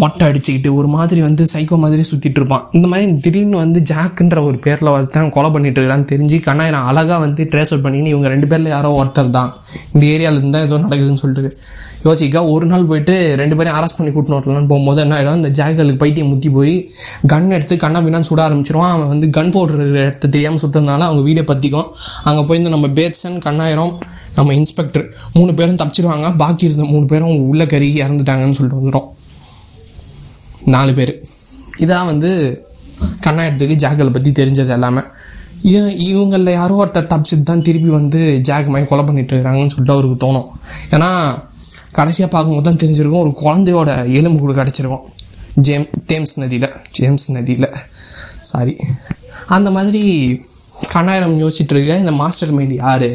மொட்டை 0.00 0.24
அடிச்சுக்கிட்டு 0.28 0.70
ஒரு 0.78 0.88
மாதிரி 0.94 1.20
வந்து 1.26 1.42
சைக்கோ 1.52 1.76
மாதிரி 1.82 2.02
சுற்றிட்டு 2.08 2.38
இருப்பான். 2.40 2.64
இந்த 2.76 2.86
மாதிரி 2.90 3.12
திடீர்னு 3.24 3.56
வந்து 3.62 3.80
ஜாக்குன்ற 3.90 4.38
ஒரு 4.48 4.58
பேரில் 4.64 4.90
ஒருத்தன் 4.94 5.30
கொலை 5.36 5.50
பண்ணிட்டு 5.54 5.80
இருக்கான்னு 5.80 6.08
தெரிஞ்சு 6.10 6.36
கண்ணாயிரம் 6.46 6.86
அழகாக 6.90 7.18
வந்து 7.24 7.42
ட்ரேஸ் 7.52 7.70
அவுட் 7.72 7.84
பண்ணின்னு 7.86 8.12
இவங்க 8.14 8.28
ரெண்டு 8.28 8.46
பேரில் 8.50 8.68
யாரோ 8.74 8.90
ஒருத்தர் 9.00 9.30
தான். 9.38 9.50
இந்த 9.94 10.02
ஏரியாவிலேருந்து 10.06 10.44
இருந்தால் 10.44 10.66
ஏதோ 10.68 10.78
நடக்குதுன்னு 10.84 11.22
சொல்லிட்டு 11.22 11.52
யோசிக்க 12.06 12.42
ஒரு 12.54 12.66
நாள் 12.72 12.86
போயிட்டு 12.90 13.14
ரெண்டு 13.40 13.56
பேரும் 13.58 13.76
அரெஸ்ட் 13.78 13.98
பண்ணி 13.98 14.12
கூட்டின்னு 14.14 14.38
வரலான்னு 14.38 14.70
போகும்போது 14.72 15.00
என்ன 15.04 15.14
ஆகிடும் 15.18 15.38
இந்த 15.40 15.50
ஜாக்களுக்கு 15.58 16.00
பைத்தியம் 16.02 16.30
முத்தி 16.32 16.50
போய் 16.58 16.74
கன் 17.32 17.50
எடுத்து 17.58 17.76
கண்ணா 17.84 18.00
பின்னான்னு 18.06 18.30
சுட 18.30 18.42
ஆரம்பிச்சிருவான். 18.46 18.94
அவன் 18.96 19.12
வந்து 19.14 19.28
கன் 19.38 19.52
போடுற 19.56 19.86
இடத்த 20.04 20.30
தெரியாமல் 20.34 20.62
சுட்டதுனால 20.64 21.06
அவங்க 21.08 21.22
வீடை 21.28 21.44
பற்றிக்கும் 21.52 21.88
அங்கே 22.30 22.44
போய் 22.50 22.60
இந்த 22.62 22.72
நம்ம 22.76 22.88
பேட்சன் 22.98 23.38
கண்ணாயிரம் 23.46 23.94
நம்ம 24.38 24.54
இன்ஸ்பெக்டர் 24.60 25.06
மூணு 25.38 25.54
பேரும் 25.60 25.80
தப்பிச்சிருவாங்க. 25.82 26.36
பாக்கி 26.36 26.68
இருந்த 26.70 26.86
மூணு 26.94 27.06
பேரும் 27.14 27.36
உள்ள 27.52 27.64
கருகி 27.74 27.98
இறந்துட்டாங்கன்னு 28.06 28.58
சொல்லிட்டு 28.60 28.80
வந்துடும் 28.82 29.08
நாலு 30.68 30.94
பேர். 30.94 31.22
இதான் 31.78 32.04
வந்து 32.04 32.62
கண்ணாயிரத்துக்கு 33.24 33.74
ஜாகலை 33.74 34.12
பற்றி 34.12 34.30
தெரிஞ்சது 34.30 34.68
எல்லாமே. 34.68 35.00
இவங்களில் 35.96 36.52
யாரோ 36.52 36.84
ஒருத்தர் 36.84 37.06
தப்பிச்சுட்டு 37.06 37.42
தான் 37.42 37.62
திருப்பி 37.62 37.88
வந்து 37.88 38.38
ஜாக் 38.42 38.66
மாதிரி 38.66 38.88
கொலை 38.88 39.04
பண்ணிட்டு 39.04 39.36
இருக்காங்கன்னு 39.36 39.66
சொல்லிட்டு 39.66 39.92
அவருக்கு 39.92 40.26
தோணும். 40.26 40.46
ஏன்னா 40.90 41.42
கடைசியாக 41.92 42.32
பார்க்கும்போது 42.32 42.76
தான் 42.76 42.88
தெரிஞ்சிருக்கும் 42.88 43.20
ஒரு 43.20 43.34
குழந்தையோட 43.40 44.12
எலும்பு 44.12 44.40
கூட 44.40 44.62
கிடச்சிருக்கும். 44.62 45.04
ஜேம் 45.62 45.88
தேம்ஸ் 46.06 46.36
நதியில் 46.36 46.72
ஜேம்ஸ் 46.92 47.32
நதியில். 47.32 47.70
சாரி 48.40 48.76
அந்த 49.46 49.70
மாதிரி 49.70 50.34
கண்ணாயிரம் 50.94 51.40
யோசிச்சுட்டு 51.40 51.76
இருக்க 51.76 51.96
இந்த 51.96 52.12
மாஸ்டர் 52.12 52.50
மைண்ட் 52.50 52.72
யார்? 52.72 53.06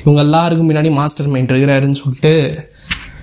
இவங்க 0.00 0.20
எல்லாருக்கும் 0.20 0.70
முன்னாடி 0.70 0.90
மாஸ்டர் 0.90 1.26
மைண்ட் 1.26 1.50
இருக்கிறாருன்னு 1.50 1.94
சொல்லிட்டு 1.94 2.68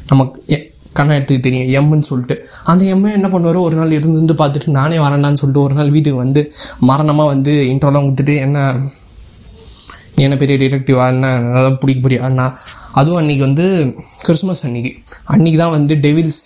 நமக்கு 0.08 0.44
எ- 0.48 0.69
கண்ணாயத்துக்கு 0.96 1.40
தெரியும் 1.40 1.70
எம்முன்னு 1.80 2.00
சொல்லிட்டு. 2.00 2.48
அந்த 2.64 2.86
எம்மை 2.86 3.12
என்ன 3.12 3.28
பண்ணுவார்? 3.28 3.62
ஒரு 3.62 3.76
நாள் 3.76 3.92
இருந்து 3.92 4.18
இருந்து 4.18 4.34
பார்த்துட்டு 4.34 4.68
நானே 4.68 4.98
வரேன்டான்னு 4.98 5.40
சொல்லிட்டு 5.42 5.66
ஒரு 5.66 5.74
நாள் 5.74 5.90
வீட்டுக்கு 5.90 6.20
வந்து 6.20 6.52
மரணமாக 6.80 7.30
வந்து 7.30 7.54
இன்ட்ரோலாம் 7.74 8.08
கொடுத்துட்டு 8.08 8.36
என்ன 8.38 8.82
என்ன 10.16 10.36
பெரிய 10.36 10.56
டிடெக்டிவா 10.58 11.08
என்ன 11.08 11.40
நல்லா 11.40 11.70
பிடிக்க 11.70 12.08
போறியா? 12.08 12.20
அண்ணா. 12.20 12.58
அதுவும் 12.92 13.20
அன்றைக்கி 13.22 13.38
வந்து 13.38 13.96
கிறிஸ்மஸ் 14.26 14.66
அன்னைக்கு. 14.66 14.92
அன்றைக்கி 15.34 15.58
தான் 15.58 15.72
வந்து 15.72 15.96
டெவில்ஸ் 15.96 16.42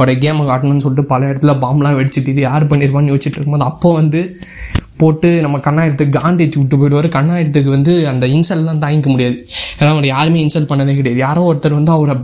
ஓட 0.00 0.12
கேமை 0.12 0.42
காட்டணும்னு 0.48 0.84
சொல்லிட்டு 0.84 1.04
பல 1.04 1.26
இடத்துல 1.26 1.52
பாம்பெலாம் 1.64 1.98
வெடிச்சிட்டு 1.98 2.26
இது 2.26 2.40
யார் 2.40 2.66
பண்ணியிருப்பான்னு 2.66 3.12
யோசிச்சுட்டு 3.12 3.38
இருக்கும்போது 3.38 3.64
அப்போ 3.64 3.92
வந்து 3.92 4.20
போட்டு 4.96 5.40
நம்ம 5.40 5.58
கண்ணாயிரத்துக்கு 5.58 6.20
காந்தி 6.20 6.44
விட்டு 6.56 6.76
போயிடுவார். 6.76 7.08
கண்ணாயிரத்துக்கு 7.18 7.70
வந்து 7.76 8.08
அந்த 8.08 8.26
இன்சல்ட்லாம் 8.26 8.82
தாங்கிக்க 8.84 9.08
முடியாது. 9.08 9.36
ஏன்னா 9.78 9.90
அவர் 9.90 10.06
யாருமே 10.06 10.46
இன்சல்ட் 10.46 10.70
பண்ணதே 10.70 10.94
கிடையாது. 10.96 11.20
யாரோ 11.20 11.42
ஒருத்தர் 11.52 11.78
வந்து 11.80 11.92
அவரை 11.92 12.16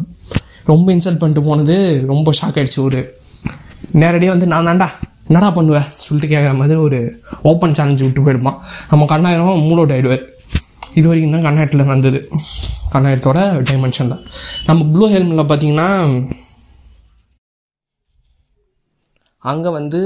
ரொம்ப 0.71 0.87
இன்சல்ட் 0.94 1.21
பண்ணிட்டு 1.23 1.42
போனது 1.49 1.76
ரொம்ப 2.12 2.28
ஷாக் 2.40 2.59
ஆகிடுச்சு 2.59 2.80
ஒரு 2.88 3.00
நேரடியாக 4.02 4.35
வந்து 4.35 4.50
நான் 4.52 4.68
தாண்டா 4.68 4.88
என்னடா 5.28 5.49
பண்ணுவேன் 5.56 5.88
சொல்லிட்டு 6.04 6.30
கேட்குற 6.33 6.52
மாதிரி 6.61 6.78
ஒரு 6.87 6.99
ஓப்பன் 7.50 7.76
சேலஞ்சு 7.78 8.04
விட்டு 8.06 8.25
போயிடுமா 8.26 8.52
நம்ம 8.90 9.06
கண்ணாயிரம் 9.12 9.66
மூட் 9.66 9.80
அவுட் 9.80 9.94
ஆகிடுவார் 9.97 10.25
இது 10.99 11.06
வரைக்கும் 11.09 11.35
தான் 11.37 11.47
கண்ணாயிரத்தில் 11.47 11.87
நடந்தது. 11.90 12.18
கண்ணாயிரத்தோட 12.94 13.38
டைமென்ஷனில் 13.68 14.18
நம்ம 14.66 14.80
ப்ளூ 14.94 15.06
ஹெல்மெட்டில் 15.12 15.49
பார்த்தீங்கன்னா 15.50 15.88
அங்கே 19.52 19.71
வந்து 19.78 20.00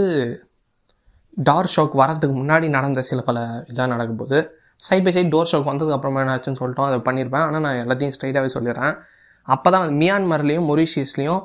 டார் 1.49 1.73
ஷோக் 1.75 1.99
வரதுக்கு 2.00 2.35
முன்னாடி 2.38 2.69
நடந்த 2.77 3.03
சில 3.09 3.21
பல 3.27 3.41
இதாக 3.73 3.88
நடக்கும்போது 3.95 4.38
side 4.87 5.05
by 5.07 5.12
side 5.17 5.33
door 5.35 5.50
shock 5.50 5.71
வந்ததுக்கு 5.71 5.97
அப்புறமா 5.97 6.23
என்னாச்சுன்னு 6.25 6.61
சொல்லிட்டோம். 6.61 6.88
அதை 6.91 6.99
பண்ணியிருப்பேன் 7.09 7.45
ஆனால் 7.49 7.65
நான் 7.67 7.81
எல்லாத்தையும் 7.83 8.15
ஸ்ட்ரைட்டாகவே 8.17 8.50
சொல்லிடுறேன். 8.57 8.95
அப்போ 9.55 9.69
தான் 9.75 9.87
மியான்மர்லேயும் 10.00 10.69
மொரிஷியஸ்லேயும் 10.71 11.43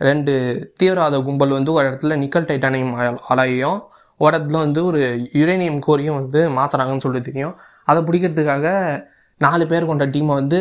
ரெண்டு 0.00 0.32
தீவிரவாத 0.80 1.18
கும்பல் 1.26 1.56
வந்து 1.58 1.72
ஒரு 1.76 1.84
இடத்துல 1.88 2.16
நிக்கல் 2.22 2.48
டைட்டானியம் 2.48 2.94
அலையும் 3.32 3.78
ஒரு 4.20 4.32
இடத்துல 4.32 4.58
வந்து 4.64 4.80
ஒரு 4.90 5.00
யுரேனியம் 5.40 5.80
கோரியும் 5.86 6.18
வந்து 6.20 6.40
மாற்றுறாங்கன்னு 6.58 7.04
சொல்லி 7.06 7.20
தெரியும். 7.28 7.54
அதை 7.90 8.00
பிடிக்கிறதுக்காக 8.08 8.66
நாலு 9.40 9.64
பேர் 9.72 9.88
கொண்ட 9.90 10.04
டீமை 10.14 10.34
வந்து 10.40 10.60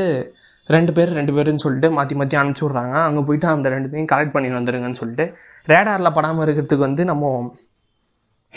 ரெண்டு 0.70 0.92
பேர் 0.98 1.12
ரெண்டு 1.18 1.34
பேருன்னு 1.36 1.64
சொல்லிட்டு 1.64 1.90
மாற்றி 1.98 2.16
மாற்றி 2.20 2.36
அனுப்பிச்சி 2.40 2.64
விட்றாங்க. 2.66 2.96
அங்கே 3.08 3.22
போயிட்டு 3.28 3.48
அந்த 3.56 3.68
ரெண்டுத்தையும் 3.74 4.10
கலெக்ட் 4.14 4.36
பண்ணி 4.36 4.50
வந்துடுங்கன்னு 4.60 5.00
சொல்லிட்டு 5.02 5.25
ரேடாரில் 5.72 6.16
படாமல் 6.18 6.44
இருக்கிறதுக்கு 6.46 6.86
வந்து 6.88 7.04
நம்ம 7.12 7.32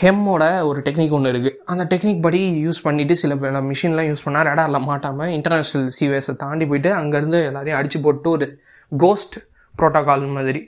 ஹெம்மோட 0.00 0.45
ஒரு 0.67 0.81
டெக்னிக் 0.87 1.14
ஒன்று 1.17 1.31
இருக்குது 1.33 1.57
அந்த 1.71 1.85
டெக்னிக் 1.93 2.21
படி 2.26 2.40
யூஸ் 2.64 2.81
பண்ணிவிட்டு 2.85 3.14
சில 3.21 3.33
பேர் 3.43 3.57
மிஷின்லாம் 3.69 4.09
யூஸ் 4.11 4.23
பண்ணால் 4.26 4.45
ரேடாரில் 4.49 4.85
மாட்டாமல் 4.88 5.31
இன்டர்நேஷ்னல் 5.37 5.88
சிவேஸை 5.97 6.35
தாண்டி 6.43 6.64
போயிட்டு 6.71 6.90
அங்கேருந்து 6.99 7.38
எல்லாரையும் 7.49 7.78
அடித்து 7.78 7.99
போட்டு 8.05 8.28
ஒரு 8.35 8.47
கோஸ்ட் 8.93 9.37
ப்ரோட்டோகால் 9.75 10.26
மாதிரி 10.37 10.61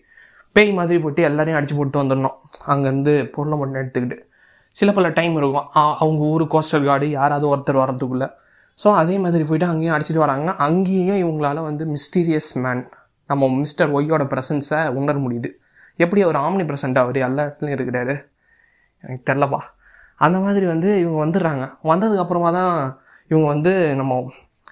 பேய் 0.57 0.73
மாதிரி 0.79 0.99
போட்டு 1.05 1.21
எல்லாரையும் 1.29 1.59
அடித்து 1.59 1.77
போட்டு 1.81 2.01
வந்துடணும். 2.03 2.37
அங்கேருந்து 2.73 3.13
பொருளை 3.35 3.59
மட்டும் 3.61 3.81
எடுத்துக்கிட்டு. 3.83 4.19
சில 4.77 4.89
பல 4.97 5.09
டைம் 5.19 5.37
இருக்கும். 5.41 5.69
அவங்க 6.03 6.21
ஊர் 6.33 6.45
கோஸ்டல் 6.55 6.89
கார்டு 6.89 7.07
யாராவது 7.19 7.47
ஒருத்தர் 7.53 7.81
வரதுக்குள்ளே 7.83 8.29
ஸோ 8.79 8.89
அதே 9.03 9.17
மாதிரி 9.27 9.47
போயிட்டு 9.51 9.71
அங்கேயும் 9.71 9.95
அடிச்சிட்டு 9.97 10.25
வராங்க 10.25 10.51
அங்கேயும் 10.67 11.21
இவங்களால 11.25 11.63
வந்து 11.69 11.87
மிஸ்டீரியஸ் 11.95 12.53
மேன் 12.65 12.83
நம்ம 13.31 13.53
மிஸ்டர் 13.63 13.91
ஒய்யோட 13.99 14.25
ப்ரெசன்ஸை 14.35 14.81
உணர 14.99 15.17
முடியுது. 15.25 15.51
எப்படி 16.05 16.21
அவர் 16.27 16.41
ஆம்னி 16.45 16.67
ப்ரெசன்ட் 16.71 17.01
அவர் 17.05 17.19
எல்லா 17.29 17.43
இடத்துலையும் 17.47 17.77
இருக்கிறாரு? 17.79 18.17
எனக்கு 19.00 19.33
தெரிலப்பா. 19.33 19.61
அந்த 20.16 20.38
மாதிரி 20.38 20.66
வந்து 20.66 21.00
இவங்க 21.00 21.26
வந்துடுறாங்க. 21.26 21.73
வந்ததுக்கப்புறமா 21.85 22.52
தான் 22.52 23.00
இவங்க 23.28 23.47
வந்து 23.47 23.97
நம்ம 23.97 24.30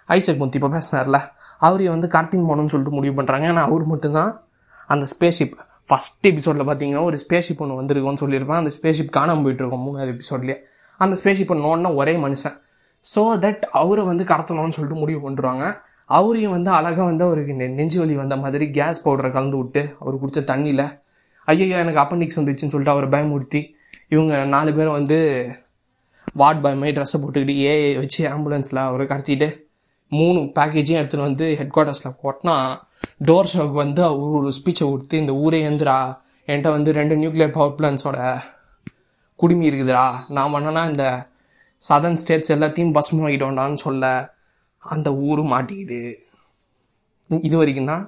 ஐசக் 0.09 0.37
முத்தி 0.37 0.59
இப்போ 0.59 0.69
பேசினார்ல 0.69 1.19
அவரையும் 1.59 2.01
வந்து 2.01 2.07
கார்த்தின் 2.07 2.47
போகணும்னு 2.47 2.67
சொல்லிட்டு 2.67 2.95
முடிவு 2.95 3.23
பண்ணுறாங்க 3.23 3.47
ஏன்னா 3.47 3.63
அவர் 3.63 3.85
மட்டும்தான் 3.85 4.47
அந்த 4.87 5.07
ஸ்பேஸ்ஷிப் 5.07 5.55
ஃபஸ்ட் 5.89 6.23
எபிசோடில் 6.23 6.63
பார்த்தீங்கன்னா 6.63 7.03
ஒரு 7.03 7.19
ஸ்பேஸ்ஷிப் 7.29 7.57
ஒன்று 7.57 7.83
வந்திருக்கோம்னு 7.83 8.21
சொல்லியிருப்பேன் 8.21 8.57
அந்த 8.57 8.71
ஸ்பேஸ்ஷிப் 8.83 9.09
காணாமல் 9.09 9.45
போயிட்டுருக்கோம் 9.45 9.85
மூணாவது 9.87 10.13
எபிசோட்லேயே 10.15 10.57
அந்த 10.97 11.17
ஸ்பேஸ்ஷிப் 11.25 11.53
நோன்னா 11.59 11.95
ஒரே 11.95 12.17
மனுஷன். 12.17 12.57
ஸோ 13.15 13.17
தட் 13.17 13.61
அவரை 13.73 14.05
வந்து 14.05 14.25
கடத்தணும்னு 14.25 14.69
சொல்லிட்டு 14.69 15.01
முடிவு 15.01 15.31
பண்ணுறாங்க 15.31 15.77
அவரையும் 16.05 16.51
வந்து 16.51 16.71
அழகாக 16.71 17.05
வந்து 17.05 17.25
அவருக்கு 17.25 17.53
நெ- 17.53 17.69
நெஞ்சு 17.69 17.99
வலி 17.99 18.17
வந்த 18.17 18.37
மாதிரி 18.37 18.71
கேஸ் 18.71 19.09
பவுடரை 19.09 19.33
கலந்து 19.33 19.57
விட்டு 19.57 19.97
அவர் 20.01 20.19
குடித்த 20.19 20.55
தண்ணியில் 20.55 21.01
ஐயோ 21.45 21.77
எனக்கு 21.77 22.01
அப்பண்டிக்ஸ் 22.01 22.39
வந்துச்சுன்னு 22.39 22.67
சொல்லிட்டு 22.67 22.91
அவரை 22.91 23.09
பயமுறுத்தி 23.09 23.61
இவங்க 24.09 24.45
நாலு 24.45 24.71
பேரும் 24.75 24.99
வந்து 24.99 25.19
வார்ட் 26.35 26.63
பாய் 26.63 26.77
மாதிரி 26.77 26.97
ட்ரெஸ்ஸை 26.97 27.19
போட்டுக்கிட்டு 27.23 27.55
ஏஐ 27.71 27.97
வச்சு 27.99 28.21
ஆம்புலன்ஸில் 28.35 28.81
அவரை 28.87 29.07
கடத்திட்டு 29.07 29.49
மூணு 30.13 30.41
பேக்கேஜையும் 30.57 31.01
எடுத்துகிட்டு 31.01 31.29
வந்து 31.29 31.47
ஹெட் 31.57 31.73
குவார்ட்டர்ஸில் 31.75 32.19
போட்டினா 32.23 32.55
டோர் 33.25 33.51
ஷாப் 33.53 33.75
வந்து 33.83 34.03
அவர் 34.05 34.37
ஒரு 34.39 34.53
ஸ்பீச்சை 34.59 34.85
கொடுத்து 34.91 35.17
இந்த 35.19 35.33
ஊரே 35.35 35.61
எந்திரா 35.69 35.97
என்கிட்ட 36.47 36.69
வந்து 36.69 36.93
ரெண்டு 36.93 37.15
நியூக்ளியர் 37.15 37.53
பவர் 37.53 37.77
பிளான்ஸோட 37.79 38.19
குடுமி 39.37 39.71
இருக்குதுடா. 39.71 40.05
நான் 40.29 40.53
பண்ணனா 40.55 40.83
இந்த 40.91 41.05
சதர்ன் 41.89 42.21
ஸ்டேட்ஸ் 42.23 42.53
எல்லாத்தையும் 42.55 42.95
பஸ்மாகிட்டோண்டான்னு 42.99 43.75
சொல்ல 43.75 44.35
அந்த 44.83 45.09
ஊர் 45.15 45.41
மாட்டிக்குது. 45.41 46.01
இது 47.31 47.57
வரைக்கும் 47.57 47.87
தான் 47.87 48.05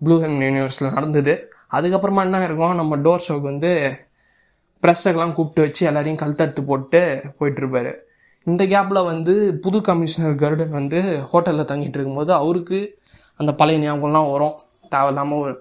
ப்ளூ 0.00 0.14
ஹெம் 0.22 0.38
யூனிவர்ஸில் 0.46 0.92
நடந்தது. 0.92 1.34
அதுக்கப்புறமா 1.72 2.22
என்ன 2.26 2.44
இருக்கும்? 2.44 2.74
நம்ம 2.74 2.96
டோர் 2.96 3.24
ஷோக்கு 3.28 3.46
வந்து 3.52 3.72
ப்ரெஸ்ஸுக்கெல்லாம் 4.82 5.34
கூப்பிட்டு 5.36 5.64
வச்சு 5.66 5.82
எல்லாரையும் 5.88 6.20
கழுத்தடுத்து 6.22 6.62
போட்டு 6.70 7.00
போயிட்டுருப்பாரு. 7.38 7.92
இந்த 8.46 8.62
கேப்பில் 8.72 9.08
வந்து 9.10 9.34
புது 9.64 9.78
கமிஷனர் 9.88 10.40
கருடன் 10.42 10.72
வந்து 10.78 11.00
ஹோட்டலில் 11.32 11.68
தங்கிட்டு 11.72 11.98
இருக்கும்போது 11.98 12.32
அவருக்கு 12.32 12.78
அந்த 13.40 13.52
பழைய 13.60 13.78
ஞாபகம்லாம் 13.82 14.30
வரும். 14.32 14.56
தேவையில்லாமல் 14.94 15.42
ஒரு 15.42 15.52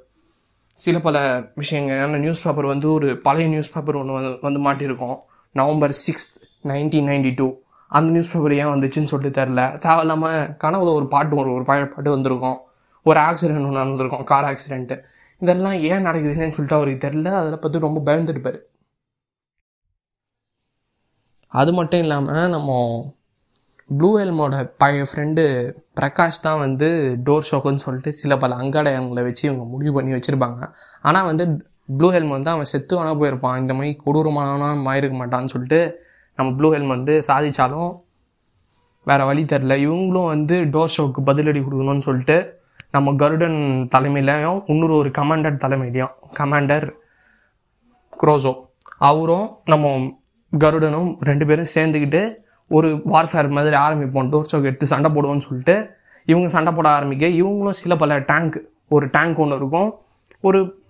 சில 0.83 0.99
பல 0.99 1.17
விஷயங்கள். 1.55 1.99
ஏன்னா 2.03 2.19
நியூஸ் 2.23 2.43
பேப்பர் 2.43 2.67
வந்து 2.73 2.87
ஒரு 2.91 3.07
பழைய 3.27 3.47
நியூஸ் 3.47 3.73
பேப்பர் 3.73 3.99
ஒன்று 4.01 4.15
வந்து 4.17 4.31
வந்து 4.47 4.61
மாட்டியிருக்கோம். 4.67 5.17
November 5.55 5.93
six 6.05 6.29
nineteen 6.71 7.07
ninety 7.11 7.31
two 7.35 7.47
அந்த 7.91 8.09
நியூஸ் 8.15 8.31
பேப்பர் 8.33 8.53
ஏன் 8.57 8.71
வந்துச்சுன்னு 8.73 9.11
சொல்லிட்டு 9.13 9.39
தெரில 9.41 9.61
தேவையில்லாமல் 9.85 10.41
கனவுல 10.63 10.91
ஒரு 10.99 11.07
பாட்டு 11.13 11.35
ஒரு 11.41 11.49
ஒரு 11.53 11.63
பழைய 11.69 11.85
பாட்டு 11.93 12.09
வந்திருக்கும். 12.15 12.57
ஒரு 13.05 13.19
ஆக்சிடென்ட் 13.19 13.65
ஒன்று 13.67 13.81
நடந்திருக்கும். 13.83 14.23
கார் 14.23 14.47
ஆக்சிடென்ட்டு 14.51 14.97
இதெல்லாம் 15.41 15.77
ஏன் 15.91 16.05
நடக்குதுன்னு 16.07 16.55
சொல்லிட்டு 16.57 16.79
அவருக்கு 16.79 17.05
தெரில 17.07 17.29
அதில் 17.41 17.59
பற்றி 17.59 17.79
ரொம்ப 17.79 17.99
பயந்துருப்பார் 18.07 18.59
அது 21.53 21.71
மட்டும் 21.73 22.01
இல்லாமல் 22.03 22.51
நம்ம 22.55 22.71
ப்ளூ 23.89 24.09
ஹெல்மோட 24.19 24.55
பழைய 24.81 25.05
ஃப்ரெண்டு 25.09 25.43
பிரகாஷ் 25.97 26.43
தான் 26.45 26.61
வந்து 26.65 26.87
டோர் 27.27 27.47
ஷோக்குன்னு 27.49 27.83
சொல்லிட்டு 27.85 28.11
சில 28.19 28.37
பல 28.37 28.55
அங்காடயங்களை 28.55 29.23
வச்சு 29.27 29.43
இவங்க 29.47 29.65
முடிவு 29.73 29.93
பண்ணி 29.97 30.11
வச்சுருப்பாங்க. 30.15 30.59
ஆனால் 31.01 31.27
வந்து 31.29 31.45
ப்ளூ 31.97 32.09
ஹெல்ம் 32.15 32.35
வந்து 32.35 32.49
அவன் 32.53 32.69
செத்து 32.73 32.93
வேணா 32.97 33.11
போயிருப்பான். 33.21 33.57
இந்த 33.61 33.73
மாதிரி 33.73 33.91
கொடூரமானவனா 34.03 34.69
மாயிருக்க 34.87 35.17
மாட்டான்னு 35.21 35.53
சொல்லிட்டு 35.55 35.79
நம்ம 36.39 36.49
ப்ளூ 36.59 36.69
ஹெல்ம் 36.75 36.95
வந்து 36.95 37.15
சாதித்தாலும் 37.29 37.91
வேறு 39.07 39.23
வழி 39.29 39.43
தெரில 39.53 39.75
இவங்களும் 39.85 40.31
வந்து 40.33 40.55
டோர் 40.73 40.95
ஷோக்கு 40.95 41.21
பதிலடி 41.29 41.59
கொடுக்கணும்னு 41.61 42.07
சொல்லிட்டு 42.07 42.37
நம்ம 42.91 43.13
கருடன் 43.21 43.59
தலைமையிலையும் 43.95 44.59
இன்னொரு 44.65 44.95
ஒரு 45.01 45.09
கமாண்டர் 45.19 45.61
தலைமையிலையும் 45.65 46.15
கமாண்டர் 46.39 46.87
குரோசோ 48.13 48.53
அவரும் 49.09 49.47
நம்ம 49.65 49.85
கருடனும் 50.59 51.17
ரெண்டு 51.19 51.45
பேரும் 51.45 51.71
சேர்ந்துக்கிட்டு 51.75 52.35
ஒரு 52.67 52.89
வார்ஃபேர் 53.05 53.49
மாதிரி 53.49 53.75
ஆரம்பிப்போம். 53.75 54.29
டோர் 54.31 54.49
ஷோக்கு 54.51 54.69
எடுத்து 54.71 54.85
சண்டை 54.85 55.11
போடுவோம்னு 55.11 55.45
சொல்லிட்டு 55.47 55.89
இவங்க 56.25 56.49
சண்டை 56.49 56.73
போட 56.73 56.89
ஆரம்பிக்க 56.89 57.27
இவங்களும் 57.27 57.79
சில 57.81 57.95
பல 57.95 58.19
டேங்க் 58.19 58.69
ஒரு 58.89 59.09
டேங்க் 59.09 59.39
ஒன்று 59.39 59.55
இருக்கும். 59.55 59.99
ஒரு 60.41 60.83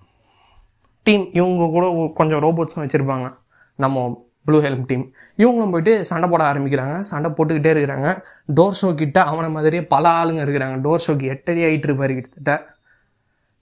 டீம் 1.04 1.30
இவங்க 1.34 1.68
கூட 1.68 2.12
கொஞ்சம் 2.16 2.44
ரோபோட்ஸும் 2.44 2.84
வச்சுருப்பாங்க. 2.84 3.34
நம்ம 3.76 4.26
ப்ளூ 4.46 4.62
ஹெல்ம் 4.62 4.86
டீம் 4.86 5.14
இவங்களும் 5.38 5.72
போயிட்டு 5.72 6.06
சண்டை 6.06 6.30
போட 6.30 6.54
ஆரம்பிக்கிறாங்க. 6.54 7.00
சண்டை 7.00 7.32
போட்டுக்கிட்டே 7.32 7.72
இருக்கிறாங்க. 7.76 8.24
டோர் 8.56 8.78
ஷோ 8.82 8.96
கிட்ட 8.96 9.24
அவனை 9.24 9.52
மாதிரியே 9.52 9.86
பல 9.86 10.10
ஆளுங்க 10.10 10.44
இருக்கிறாங்க. 10.46 10.78
டோர் 10.86 11.04
ஷோக்கு 11.08 11.26
எட்டடி 11.34 11.64
ஆகிட்டு 11.64 11.90
இருப்பார் 11.90 12.14
கிட்டத்தட்ட. 12.14 12.76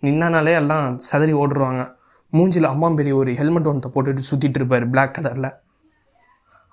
நின்னானாலே 0.02 0.54
எல்லாம் 0.56 0.98
சதறி 0.98 1.34
ஓடுருவாங்க 1.34 1.82
மூஞ்சில் 2.34 2.64
அம்மா 2.64 2.90
பெரிய 2.90 3.16
ஒரு 3.16 3.34
ஹெல்மெட் 3.34 3.66
ஒன்றத்தை 3.66 3.90
போட்டுட்டு 3.96 4.22
சுற்றிட்டு 4.30 4.60
இருப்பார் 4.60 4.90
பிளாக் 4.90 5.16
கலரில் 5.18 5.50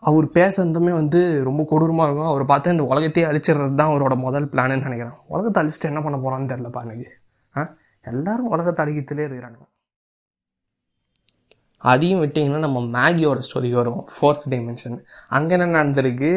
அவர் 0.07 0.27
பேசுறதுமே 0.35 0.93
வந்து 0.93 1.43
ரொம்ப 1.45 1.63
கொடூரமாக 1.71 2.07
இருக்கும். 2.07 2.27
அவரை 2.27 2.47
பார்த்து 2.47 2.71
இந்த 2.71 2.85
உலகத்தையே 2.85 3.27
அழிச்சிடுறது 3.29 3.75
தான் 3.75 3.91
அவரோட 3.93 4.15
முதல் 4.17 4.51
பிளான்னு 4.53 4.83
நினைக்கிறேன். 4.83 5.17
உலகத்தை 5.27 5.63
அழிச்சிட்டு 5.63 5.83
என்ன 5.83 6.03
பண்ண 6.03 6.17
போகிறான்னு 6.17 6.51
தெரிலப்பா 6.53 6.83
எனக்கு 6.83 7.09
ஆ? 7.55 7.63
எல்லாரும் 8.05 8.49
உலகத்தை 8.49 8.87
அழிக்கிறதுலே 8.87 9.27
இருக்கிறாங்க 9.27 9.61
அதையும் 11.83 12.23
விட்டிங்கன்னா 12.23 12.59
நம்ம 12.59 12.81
மேகியோட 12.95 13.39
ஸ்டோரி 13.39 13.71
வரும். 13.71 14.07
ஃபோர்த் 14.13 14.47
டைமென்ஷன் 14.51 14.97
அங்கே 15.29 15.55
என்ன 15.55 15.67
நடந்திருக்கு? 15.77 16.31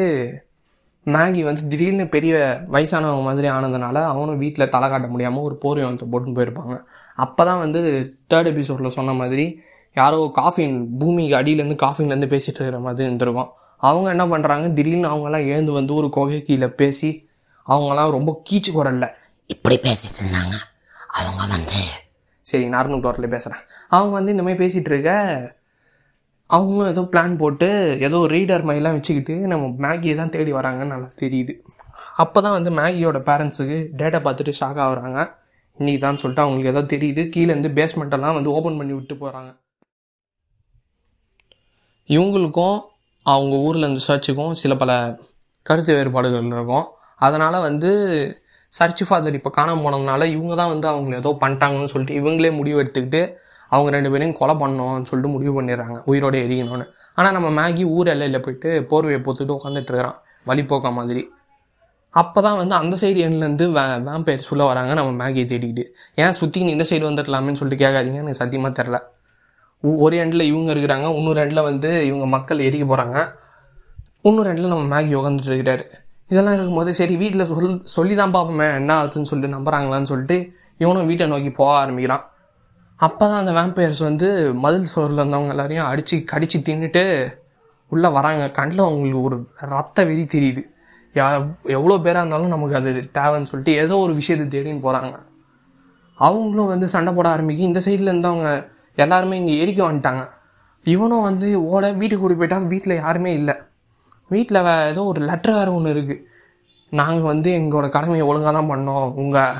மேகி 1.06 1.42
வந்து 1.44 1.62
திடீர்னு 1.68 2.08
பெரிய 2.08 2.32
வயசானவங்க 2.70 3.22
மாதிரி 3.22 3.48
ஆனதுனால 3.48 3.96
அவனும் 4.04 4.38
வீட்டில் 4.38 4.68
தலை 4.68 4.88
காட்ட 4.88 5.08
முடியாமல் 5.08 5.42
ஒரு 5.42 5.54
போர்வை 5.56 5.84
போட்டுன்னு 6.12 6.36
போயிருப்பாங்க. 6.38 6.74
அப்போ 7.18 7.44
தான் 7.44 7.58
வந்து 7.58 7.80
தேர்ட் 8.30 8.46
எபிசோடில் 8.46 8.90
சொன்ன 8.90 9.12
மாதிரி 9.12 9.46
யாரோ 9.96 10.18
காஃபின் 10.40 10.76
பூமிக்கு 10.98 11.34
அடியிலேருந்து 11.38 11.78
காஃபின்லேருந்து 11.84 12.28
பேசிகிட்டு 12.34 12.60
இருக்கிற 12.60 12.80
மாதிரி 12.86 13.06
இருந்திருக்கும். 13.08 13.50
அவங்க 13.88 14.06
என்ன 14.14 14.24
பண்ணுறாங்க 14.32 14.66
திடீர்னு 14.76 15.08
அவங்கெல்லாம் 15.12 15.46
எழுந்து 15.52 15.72
வந்து 15.78 15.92
ஒரு 16.00 16.08
குகை 16.16 16.38
கீழே 16.48 16.68
பேசி 16.80 17.10
அவங்கெல்லாம் 17.66 18.14
ரொம்ப 18.16 18.30
கீச்சு 18.48 18.70
குரல்ல 18.76 19.06
இப்படி 19.54 19.76
பேசிட்டு 19.86 20.18
இருந்தாங்க. 20.22 20.54
அவங்க 21.18 21.40
வந்து 21.54 21.80
சரி 22.44 22.66
நார்மல் 22.74 23.02
டோரில் 23.04 23.32
பேசுகிறேன் 23.34 23.62
அவங்க 23.96 24.12
வந்து 24.18 24.32
இந்த 24.34 24.44
மாதிரி 24.44 24.60
பேசிகிட்டு 24.62 24.90
இருக்க 24.92 25.10
அவங்களும் 26.50 26.92
ஏதோ 26.92 27.02
பிளான் 27.12 27.34
போட்டு 27.40 27.68
ஏதோ 28.06 28.18
ரீடர் 28.34 28.64
மாதிரிலாம் 28.68 28.96
வச்சுக்கிட்டு 28.96 29.34
நம்ம 29.52 29.66
மேகியை 29.84 30.14
தான் 30.20 30.32
தேடி 30.34 30.52
வராங்கன்னு 30.58 30.92
நல்லா 30.94 31.10
தெரியுது. 31.22 31.54
அப்போ 32.22 32.38
தான் 32.44 32.56
வந்து 32.56 32.70
மேகியோட 32.78 33.18
பேரண்ட்ஸுக்கு 33.28 33.78
டேட்டா 34.00 34.18
பார்த்துட்டு 34.26 34.52
ஷாக் 34.60 34.80
ஆகுறாங்க. 34.86 35.20
இன்னைக்கு 35.78 36.00
தான் 36.06 36.20
சொல்லிட்டு 36.22 36.44
அவங்களுக்கு 36.44 36.72
ஏதோ 36.74 36.82
தெரியுது. 36.94 37.24
கீழேருந்து 37.34 37.70
பேஸ்மெண்ட்டெல்லாம் 37.78 38.36
வந்து 38.38 38.52
ஓப்பன் 38.56 38.78
பண்ணி 38.80 38.94
விட்டு 38.96 39.16
போகிறாங்க 39.22 39.50
இவங்களுக்கும் 42.16 42.76
அவங்க 43.26 43.54
ஊரில் 43.66 43.84
இருந்து 43.84 44.02
சர்ச்சுக்கும் 44.08 44.54
சில 44.60 44.74
பல 44.82 44.92
கருத்து 45.66 45.92
வேறுபாடுகள் 45.96 46.46
இருக்கும். 46.56 46.86
அதனால் 47.26 47.64
வந்து 47.68 47.90
சர்ச் 48.72 49.02
ஃபாதர் 49.08 49.36
இப்போ 49.38 49.50
காணாம 49.56 49.82
போனதுனால 49.84 50.26
இவங்க 50.34 50.54
தான் 50.60 50.72
வந்து 50.72 50.86
அவங்க 50.90 51.16
ஏதோ 51.22 51.30
பண்ணிட்டாங்கன்னு 51.42 51.92
சொல்லிட்டு 51.92 52.18
இவங்களே 52.20 52.50
முடிவு 52.58 52.80
எடுத்துக்கிட்டு 52.82 53.20
அவங்க 53.72 53.90
ரெண்டு 53.96 54.10
பேரையும் 54.12 54.38
கொலை 54.40 54.54
பண்ணோம்னு 54.62 55.08
சொல்லிட்டு 55.10 55.34
முடிவு 55.34 55.52
பண்ணிடுறாங்க 55.56 55.96
உயிரோட 56.10 56.36
எரியணும்னு. 56.46 56.86
ஆனால் 57.18 57.34
நம்ம 57.36 57.48
மேகி 57.58 57.84
ஊர் 57.96 58.10
எல்லையில் 58.14 58.42
போயிட்டு 58.44 58.70
போர்வையை 58.90 59.20
போத்துட்டு 59.26 59.56
உட்காந்துட்டு 59.58 59.90
இருக்கிறான். 59.90 60.16
வழிபோக்கா 60.48 60.90
மாதிரி. 60.98 61.22
அப்போ 62.14 62.38
தான் 62.46 62.58
வந்து 62.60 62.74
அந்த 62.82 62.94
சைடு 63.02 63.18
எண்ட்லேருந்து 63.26 63.66
வே 63.76 63.82
வேம்பயர் 64.06 64.48
சொல்ல 64.48 64.62
வராங்க 64.70 64.92
நம்ம 64.98 65.10
மேகியை 65.22 65.44
தேடிக்கிட்டு. 65.52 65.84
ஏன் 66.22 66.36
சுற்றி 66.40 66.60
இந்த 66.74 66.86
சைடு 66.90 67.04
வந்துடலாமேன்னு 67.08 67.60
சொல்லிட்டு 67.60 67.84
கேட்காதீங்க 67.84 68.20
எனக்கு 68.24 68.40
சத்தியமாக 68.42 68.72
தெரில 68.80 68.98
ஒரு 69.84 70.16
எண்டில் 70.22 70.48
இவங்க 70.50 70.70
இருக்கிறாங்க 70.74 71.06
இன்னொரு 71.18 71.40
எண்டில் 71.44 71.66
வந்து 71.68 71.90
இவங்க 72.08 72.26
மக்கள் 72.26 72.64
எரிக்க 72.68 72.84
போகிறாங்க 72.86 73.18
இன்னொரு 74.28 74.48
எண்டில் 74.52 74.72
நம்ம 74.72 74.86
மேகி 74.94 75.12
உக்காந்துட்டு 75.18 75.50
இருக்கிறாரு. 75.50 75.84
இதெல்லாம் 76.30 76.56
இருக்கும்போது 76.56 76.90
சரி 76.98 77.14
வீட்டில் 77.16 77.46
சொல் 77.50 77.70
சொல்லி 77.94 78.14
தான் 78.14 78.34
பார்ப்போமே 78.34 78.66
என்ன 78.80 78.90
ஆகுதுன்னு 78.98 79.30
சொல்லிட்டு 79.30 79.54
நம்புறாங்களான்னு 79.56 80.10
சொல்லிட்டு 80.12 80.36
இவனும் 80.82 81.08
வீட்டை 81.10 81.26
நோக்கி 81.32 81.50
போக 81.60 81.70
ஆரம்பிக்கிறான். 81.82 82.24
அப்போ 83.00 83.24
தான் 83.28 83.40
அந்த 83.42 83.52
வேம்பயர்ஸ் 83.58 84.02
வந்து 84.08 84.28
மதில் 84.64 84.90
சோரில் 84.92 85.20
இருந்தவங்க 85.20 85.54
எல்லாரையும் 85.54 85.88
அடித்து 85.90 86.16
கடித்து 86.24 86.58
தின்னுட்டு 86.68 87.04
உள்ளே 87.92 88.08
வராங்க. 88.16 88.42
கண்ணில் 88.58 88.86
அவங்களுக்கு 88.86 89.22
ஒரு 89.28 89.36
ரத்த 89.74 90.04
வெறி 90.10 90.24
தெரியுது. 90.34 90.62
யா 91.14 91.26
எவ்வளோ 91.76 91.94
பேராக 92.04 92.22
இருந்தாலும் 92.22 92.52
நமக்கு 92.54 92.76
அது 92.80 92.90
தேவைன்னு 93.18 93.50
சொல்லிட்டு 93.52 93.72
ஏதோ 93.82 93.94
ஒரு 94.04 94.12
விஷயத்தை 94.20 94.46
தேடின்னு 94.54 94.84
போகிறாங்க 94.84 95.14
அவங்களும் 96.18 96.70
வந்து 96.72 96.86
சண்டை 96.94 97.12
போட 97.14 97.26
ஆரம்பிக்கும் 97.34 97.70
இந்த 97.70 97.80
சைடில் 97.86 98.10
இருந்தவங்க 98.12 98.50
எல்லாருமே 99.06 99.38
இங்கே 99.40 99.54
எரிக்க 99.62 99.80
வந்துட்டாங்க. 99.88 100.22
இவனும் 100.86 101.26
வந்து 101.28 101.48
ஓட 101.72 101.84
வீட்டுக்கு 102.00 102.22
கூட்டி 102.22 102.36
போயிட்டா 102.40 102.58
வீட்டில் 102.72 103.00
யாருமே 103.02 103.32
இல்லை. 103.40 103.54
வீட்டில் 104.34 104.64
வே 104.66 104.74
ஏதோ 104.90 105.02
ஒரு 105.12 105.20
லெட்டர் 105.30 105.56
வேறு 105.58 105.70
ஒன்று 105.78 105.94
இருக்குது 105.94 106.22
நாங்கள் 106.92 107.30
வந்து 107.32 107.48
எங்களோட 107.58 107.86
கடமையை 107.96 108.24
ஒழுங்காக 108.30 108.52
தான் 108.58 108.70
பண்ணோம். 108.72 109.08
உங்கள் 109.22 109.58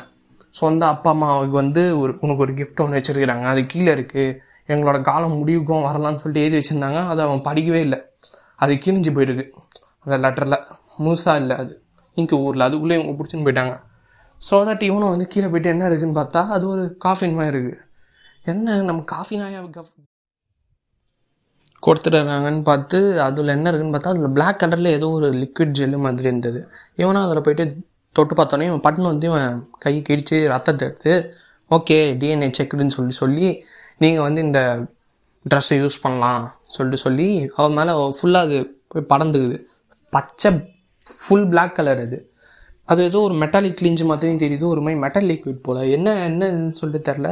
சொந்த 0.60 0.82
அப்பா 0.94 1.10
அம்மாவுக்கு 1.14 1.56
வந்து 1.62 1.82
ஒரு 2.02 2.12
உனக்கு 2.22 2.44
ஒரு 2.46 2.52
கிஃப்ட் 2.60 2.82
ஒன்று 2.84 2.98
வச்சுருக்கிறாங்க. 2.98 3.44
அது 3.52 3.60
கீழே 3.72 3.90
இருக்குது 3.96 4.24
எங்களோட 4.72 4.98
காலம் 5.10 5.36
முடிவுக்கும் 5.40 5.86
வரலான்னு 5.88 6.20
சொல்லிட்டு 6.22 6.44
எழுதி 6.46 6.58
வச்சுருந்தாங்க. 6.58 7.00
அதை 7.12 7.20
அவன் 7.26 7.44
படிக்கவே 7.48 7.80
இல்லை. 7.86 7.98
அது 8.62 8.72
கிழிஞ்சு 8.84 9.12
போயிருக்கு. 9.16 9.46
அந்த 10.04 10.16
லெட்டரில் 10.24 10.58
முழுசாக 11.04 11.40
இல்லை 11.42 11.56
அது. 11.62 11.72
இங்கே 12.16 12.36
ஊரில். 12.46 12.66
அதுக்குள்ளே 12.68 12.96
இவங்க 12.98 13.14
பிடிச்சின்னு 13.18 13.46
போயிட்டாங்க. 13.46 13.74
ஸோ 14.40 14.56
தட் 14.68 14.84
இவனும் 14.88 15.12
வந்து 15.14 15.26
கீழே 15.32 15.48
போயிட்டு 15.52 15.72
என்ன 15.74 15.88
இருக்குதுன்னு 15.88 16.18
பார்த்தா 16.20 16.42
அது 16.56 16.64
ஒரு 16.74 16.84
காஃபின் 17.04 17.38
மாதிரி 17.38 17.54
இருக்குது 17.56 17.78
என்ன 18.52 18.76
நம்ம 18.88 19.02
காஃபி 19.14 19.36
நாயா 19.40 19.60
கஃப் 19.76 19.92
கொடுத்துட்றாங்கன்னு 21.86 22.62
பார்த்து 22.70 22.98
அதில் 23.26 23.54
என்ன 23.56 23.68
இருக்குன்னு 23.70 23.94
பார்த்தா 23.96 24.12
அதில் 24.14 24.34
பிளாக் 24.36 24.60
கலரில் 24.62 24.94
ஏதோ 24.96 25.06
ஒரு 25.18 25.28
லிக்விட் 25.42 25.76
ஜெல்லு 25.78 25.98
மாதிரி 26.06 26.28
இருந்தது. 26.28 26.60
இவனும் 27.02 27.24
அதில் 27.26 27.44
போயிட்டு 27.46 27.64
தொட்டு 28.16 28.34
பார்த்தோன்னே 28.34 28.66
இவன் 28.70 28.84
பட்டுன்னு 28.86 29.12
வந்து 29.12 29.26
இவன் 29.30 29.52
கை 29.84 29.94
கிடிச்சு 30.08 30.36
ரத்தத்தை 30.52 30.84
எடுத்து 30.88 31.12
ஓகே 31.70 31.98
டிஎன்ஏ 32.20 32.48
செக்குடுன்னு 32.58 32.96
சொல்லி 32.96 33.14
சொல்லி 33.22 33.48
நீங்கள் 34.02 34.26
வந்து 34.26 34.40
இந்த 34.48 34.60
ட்ரெஸ்ஸை 35.46 35.76
யூஸ் 35.82 36.02
பண்ணலாம் 36.04 36.42
சொல்லிட்டு 36.76 37.04
சொல்லி 37.04 37.28
அவன் 37.58 37.76
மேலே 37.78 37.92
ஃபுல்லாக 38.18 38.46
அது 38.48 38.58
போய் 38.92 39.10
படந்துக்குது 39.12 39.58
பச்சை 40.12 40.50
ஃபுல் 41.06 41.46
பிளாக் 41.52 41.76
கலர் 41.78 42.02
அது. 42.06 42.18
அது 42.88 43.00
ஏதோ 43.08 43.18
ஒரு 43.26 43.34
மெட்டாலிக் 43.42 43.78
கிளிஞ்சு 43.80 44.04
மாதிரியும் 44.10 44.42
தெரியுது 44.44 44.64
ஒரு 44.74 44.80
மாதிரி 44.84 45.00
மெட்டல் 45.04 45.28
லிக்விட் 45.32 45.64
போல். 45.66 45.80
என்ன 45.96 46.08
என்னன்னு 46.28 46.70
சொல்லிட்டு 46.80 47.08
தெரில 47.10 47.28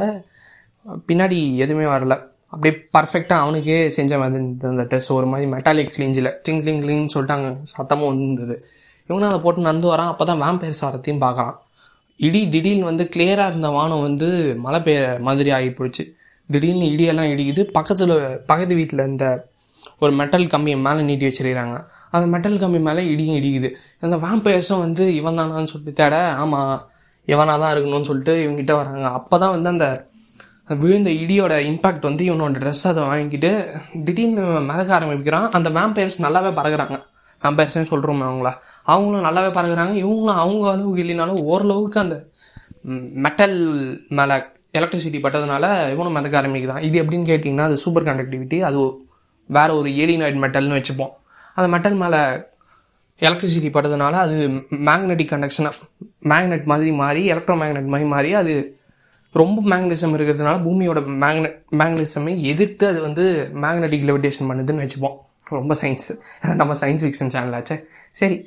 பின்னாடி 1.09 1.37
எதுவுமே 1.63 1.87
வரல. 1.93 2.15
அப்படியே 2.53 2.73
பர்ஃபெக்டாக 2.95 3.43
அவனுக்கே 3.43 3.77
செஞ்ச 3.97 4.11
மாதிரி 4.21 4.37
இருந்தது 4.39 4.69
அந்த 4.73 4.83
ட்ரெஸ் 4.91 5.09
ஒரு 5.17 5.27
மாதிரி 5.31 5.47
மெட்டாலிக் 5.55 5.91
கிளிஞ்சில் 5.95 6.29
டிங் 6.45 6.61
கிளிங் 6.63 6.81
கிளிங்னு 6.83 7.11
சொல்லிட்டு 7.15 7.35
அங்கே 7.37 7.51
சத்தமும் 7.73 8.09
வந்துருந்தது. 8.11 8.55
இவனும் 9.09 9.29
அதை 9.31 9.39
போட்டு 9.43 9.61
நந்து 9.67 9.87
வரான். 9.93 10.09
அப்போ 10.13 10.23
தான் 10.29 10.41
வேம்பயர்ஸ் 10.45 10.83
வரத்தையும் 10.87 11.21
பார்க்குறான். 11.25 11.55
இடி 12.19 12.41
திடீர்னு 12.53 12.87
வந்து 12.91 13.03
கிளியராக 13.13 13.51
இருந்த 13.51 13.69
வானம் 13.75 14.03
வந்து 14.07 14.27
மழை 14.65 14.79
பெய்ய 14.87 15.01
மாதிரி 15.27 15.49
ஆகி 15.57 15.69
போயிடுச்சு 15.77 16.05
திடீர்னு 16.49 16.85
இடியெல்லாம் 16.93 17.31
இடிக்குது. 17.33 17.63
பக்கத்தில் 17.77 18.13
பக்கத்து 18.49 18.73
வீட்டில் 18.79 19.07
இந்த 19.11 19.25
ஒரு 20.03 20.11
மெட்டல் 20.19 20.45
கம்பியை 20.53 20.77
மேலே 20.87 21.01
நீட்டி 21.09 21.25
வச்சிருக்கிறாங்க. 21.27 21.75
அந்த 22.15 22.25
மெட்டல் 22.33 22.61
கம்பி 22.63 22.79
மேலே 22.87 23.01
இடியும் 23.13 23.37
இடிக்குது. 23.39 23.69
அந்த 24.05 24.15
வேம்பயர்ஸும் 24.25 24.83
வந்து 24.85 25.03
இவன் 25.19 25.37
தானான்னு 25.39 25.71
சொல்லிட்டு 25.71 25.99
தேட 26.01 26.15
ஆமாம் 26.43 26.73
இவனாக 27.27 27.57
தான் 27.63 27.73
இருக்கணும்னு 27.73 28.09
சொல்லிட்டு 28.09 28.33
இவங்ககிட்ட 28.43 28.75
வராங்க. 28.81 29.07
அப்போ 29.17 29.35
தான் 29.43 29.53
வந்து 29.55 29.69
அந்த 29.73 29.87
விழுந்த 30.77 31.09
இடியோட 31.09 31.53
இம்பாக்ட் 31.69 32.01
வந்து 32.01 32.23
இவனோட 32.25 32.53
ட்ரெஸ் 32.63 32.83
அதை 32.83 33.03
வாங்கிட்டு 33.03 33.49
திடீர்னு 34.03 34.41
மிதக்க 34.41 34.93
ஆரம்பிக்கிறான். 34.93 35.51
அந்த 35.51 35.69
வேம்பயர்ஸ் 35.69 36.21
நல்லாவே 36.21 36.51
பறகுறாங்க 36.59 36.97
வேம்பயர்ஸ்னு 37.41 37.89
சொல்கிறோம் 37.91 38.21
அவங்கள. 38.21 38.53
அவங்களும் 38.83 39.25
நல்லாவே 39.27 39.49
பறகுறாங்க 39.57 39.93
இவங்களும் 40.03 40.41
அவங்க 40.43 40.71
அளவுக்கு 40.71 41.03
இல்லைனாலும் 41.03 41.41
ஓரளவுக்கு 41.41 41.99
அந்த 41.99 42.27
மெட்டல் 43.25 43.57
மேலே 44.09 44.33
எலக்ட்ரிசிட்டி 44.77 45.19
பட்டதுனால 45.19 45.91
இவனும் 45.91 46.13
மிதக்க 46.13 46.37
ஆரம்பிக்கிறான். 46.37 46.81
இது 46.81 47.03
எப்படின்னு 47.03 47.29
கேட்டிங்கன்னா 47.31 47.61
அது 47.61 47.77
சூப்பர் 47.77 48.03
கண்டக்டிவிட்டி 48.03 48.59
அது 48.59 49.01
வேற 49.45 49.75
ஒரு 49.75 49.89
ஏலினாய்டு 49.89 50.41
மெட்டல்னு 50.45 50.77
வச்சுப்போம். 50.79 51.13
அந்த 51.55 51.69
மெட்டல் 51.69 51.93
மேலே 51.93 52.17
எலக்ட்ரிசிட்டி 53.19 53.69
பட்டதுனால 53.75 54.11
அது 54.11 54.35
மேக்னெட்டிக் 54.71 55.31
கண்டக்ஷனை 55.33 55.71
மேக்னெட் 56.23 56.63
மாதிரி 56.63 56.91
மாறி 56.91 57.31
எலக்ட்ரோ 57.31 57.55
மேக்னெட் 57.61 57.87
மாதிரி 57.87 58.09
மாறி 58.09 58.33
அது 58.33 58.78
ரொம்ப 59.35 59.61
மேக்னடிசம் 59.71 60.13
இருக்கிறதுனால 60.17 60.57
பூமியோட 60.65 60.99
மேக்னெட் 61.23 61.57
மேக்னடிசமை 61.79 62.33
எதிர்த்து 62.51 62.85
அது 62.91 62.99
வந்து 63.07 63.25
மேக்னெட்டிக் 63.63 64.07
லெவிடேஷன் 64.09 64.49
பண்ணுதுன்னு 64.49 64.83
வச்சுப்போம். 64.85 65.17
ரொம்ப 65.57 65.73
சயின்ஸ் 65.81 66.09
நம்ம 66.61 66.73
சயின்ஸ் 66.81 67.03
ஃபிக்ஷன் 67.05 67.31
சேனல் 67.35 67.55
ஆச்சே. 67.59 67.77
சரி 68.19 68.37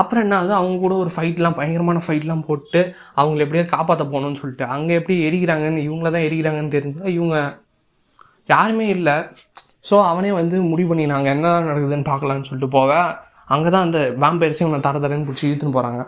அப்புறம் 0.00 0.22
என்ன 0.24 0.34
ஆகுது? 0.36 0.52
அவங்க 0.58 0.76
கூட 0.84 0.94
ஒரு 1.02 1.10
ஃபைட்லாம் 1.14 1.56
பயங்கரமான 1.56 2.02
ஃபைட்லாம் 2.06 2.44
போட்டு 2.48 2.80
அவங்கள 3.20 3.44
எப்படியா 3.46 3.64
காப்பாற்ற 3.72 4.04
போகணும்னு 4.12 4.40
சொல்லிட்டு 4.42 4.64
அங்கே 4.74 4.92
எப்படி 5.00 5.16
எரிக்கிறாங்கன்னு 5.28 5.82
இவங்கள 5.88 6.10
தான் 6.14 6.26
எரிக்கிறாங்கன்னு 6.28 6.74
தெரிஞ்சா 6.76 7.04
இவங்க 7.16 7.36
யாருமே 8.48 8.86
இல்லை. 8.96 9.16
ஸோ 9.90 9.94
அவனே 10.10 10.30
வந்து 10.40 10.56
முடிவு 10.70 10.88
பண்ணி 10.88 11.04
நாங்கள் 11.12 11.32
என்ன 11.36 11.48
நடக்குதுன்னு 11.68 12.10
பார்க்கலான்னு 12.10 12.48
சொல்லிட்டு 12.48 12.76
போவேன் 12.78 13.08
அங்கே 13.54 13.70
தான் 13.74 13.86
அந்த 13.86 14.00
வேம்பயர்ஸையும் 14.24 14.68
இவனை 14.68 14.82
தர 14.88 14.98
தரன்னு 15.04 15.28
பிடிச்சி 15.28 15.46
இழுத்துன்னு 15.48 15.76
போகிறாங்க 15.78 16.02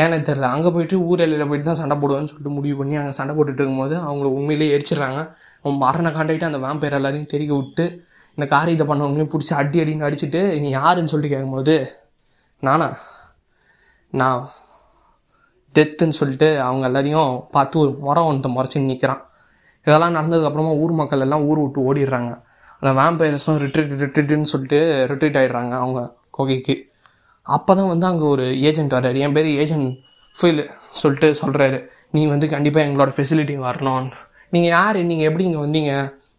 ஏன்னு 0.00 0.16
தெரில 0.28 0.48
அங்கே 0.54 0.70
போயிட்டு 0.74 0.96
ஊர் 1.08 1.22
எல்லையில் 1.24 1.48
போயிட்டு 1.50 1.68
தான் 1.68 1.80
சண்டை 1.80 1.96
போடுவேன்னு 2.02 2.30
சொல்லிட்டு 2.30 2.56
முடிவு 2.56 2.76
பண்ணி 2.80 2.96
அங்கே 3.00 3.14
சண்டை 3.18 3.32
போட்டுட்டு 3.36 3.60
இருக்கும்போது 3.62 3.94
அவங்கள 4.06 4.28
உண்மையிலேயே 4.38 4.72
எரிச்சிடுறாங்க. 4.76 5.20
அவன் 5.62 5.82
மரண 5.84 6.08
காண்டாக்ட்டு 6.16 6.48
அந்த 6.50 6.60
வேம்பேர் 6.66 6.96
எல்லாரையும் 6.98 7.32
தெரிய 7.34 7.50
விட்டு 7.58 7.86
இந்த 8.38 8.46
காரியத்தை 8.54 8.84
பண்ணவங்களையும் 8.88 9.32
பிடிச்சி 9.32 9.52
அடி 9.60 9.78
அடின்னு 9.82 10.06
அடிச்சுட்டு 10.08 10.40
நீ 10.64 10.68
யாருன்னு 10.78 11.12
சொல்லிட்டு 11.12 11.34
கேட்கும்போது 11.34 11.76
நானா? 12.66 12.88
நான் 14.12 14.42
டெத்துன்னு 15.74 16.18
சொல்லிட்டு 16.20 16.48
அவங்க 16.66 16.84
எல்லாரையும் 16.90 17.32
பார்த்து 17.56 17.76
ஒரு 17.84 17.90
முறம் 18.06 18.28
ஒன்று 18.30 18.50
முறைச்சி 18.56 18.84
நிற்கிறான் 18.90 19.22
இதெல்லாம் 19.86 20.16
நடந்ததுக்கப்புறமா 20.18 20.72
ஊர் 20.84 20.94
மக்கள் 21.00 21.24
எல்லாம் 21.26 21.44
ஊர் 21.48 21.60
விட்டு 21.62 21.80
ஓடிடுறாங்க. 21.88 22.30
அந்த 22.80 22.90
வேம்பயர்ஸும் 23.00 23.58
ரிட்ரீட் 23.64 23.92
ரிட்ரீட்னு 24.04 24.50
சொல்லிட்டு 24.52 24.80
ரிட்ரீட் 25.10 25.38
ஆகிடுறாங்க 25.40 25.74
அவங்க 25.82 26.00
கொகைக்கு. 26.38 26.76
அப்போ 27.56 27.72
தான் 27.78 27.90
வந்து 27.92 28.06
அங்கே 28.10 28.26
ஒரு 28.34 28.46
ஏஜென்ட் 28.68 28.94
வர்றாரு. 28.96 29.18
என் 29.26 29.34
பேர் 29.36 29.48
ஏஜென்ட் 29.62 29.88
ஃபீல் 30.36 30.62
சொல்லிட்டு 31.00 31.28
சொல்கிறாரு 31.42 31.78
நீ 32.16 32.22
வந்து 32.32 32.46
கண்டிப்பாக 32.54 32.86
எங்களோட 32.88 33.12
ஃபெசிலிட்டி 33.16 33.54
வரணும். 33.68 34.08
நீங்கள் 34.54 34.72
யார்? 34.76 34.98
நீங்கள் 35.10 35.28
எப்படி 35.28 35.46
இங்கே 35.48 35.62
வந்தீங்க? 35.66 35.92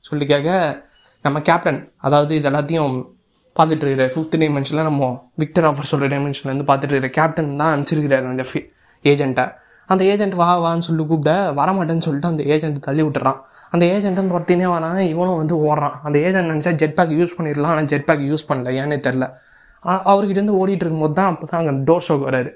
சொல்லி 0.10 0.26
கேட்க 0.34 0.50
நம்ம 1.26 1.38
கேப்டன் 1.48 1.80
அதாவது 2.08 2.34
இது 2.40 2.48
எல்லாத்தையும் 2.52 2.94
பார்த்துட்டு 3.58 3.84
இருக்கிற 3.86 4.06
ஃபிஃப்த் 4.14 4.38
டைமென்ஷனில் 4.42 4.88
நம்ம 4.90 5.08
விக்டர் 5.42 5.66
ஆஃபர் 5.70 5.90
சொல்கிற 5.92 6.08
டைமென்ஷன்லேருந்து 6.14 6.68
பார்த்துட்டு 6.70 6.94
இருக்கிற 6.96 7.12
கேப்டன் 7.18 7.50
தான் 7.62 7.72
அனுப்பிச்சிருக்கிறாரு 7.74 8.28
அந்த 8.34 8.46
ஃபி 8.50 8.62
ஏஜென்ட்டை 9.06 9.46
அந்த 9.90 10.04
ஏஜென்ட் 10.12 10.36
வா 10.42 10.48
வான்னு 10.64 10.86
சொல்லி 10.88 11.04
கூப்பிட 11.10 11.32
வரமாட்டேன்னு 11.60 12.06
சொல்லிட்டு 12.08 12.30
அந்த 12.32 12.44
ஏஜென்ட் 12.54 12.78
தள்ளி 12.88 13.04
விட்டுறான். 13.06 13.40
அந்த 13.74 13.84
ஏஜென்ட்டும் 13.94 14.30
துரத்தினே 14.32 14.68
வரான் 14.74 15.00
இவனும் 15.14 15.40
வந்து 15.42 15.56
ஓடுறான். 15.68 15.96
அந்த 16.08 16.18
ஏஜென்ட் 16.28 16.50
நினச்சா 16.52 16.74
ஜெட் 16.82 16.96
பேக் 16.98 17.14
யூஸ் 17.20 17.34
பண்ணிடலாம் 17.38 17.72
ஆனால் 17.74 17.90
ஜெட் 17.94 18.06
பேக் 18.10 18.24
யூஸ் 18.32 18.46
பண்ணல. 18.50 18.72
ஏன்னே 18.82 18.98
தெரில 19.08 19.28
அவர்கிட்டேருந்து 19.84 20.58
ஓடிட்டு 20.62 20.84
இருக்கும்போது 20.86 21.14
தான் 21.14 21.30
அப்போ 21.34 21.46
தான் 21.52 21.62
அங்கே 21.62 21.76
டோர் 21.90 22.06
ஷோக்கு 22.08 22.28
வராரு 22.30 22.52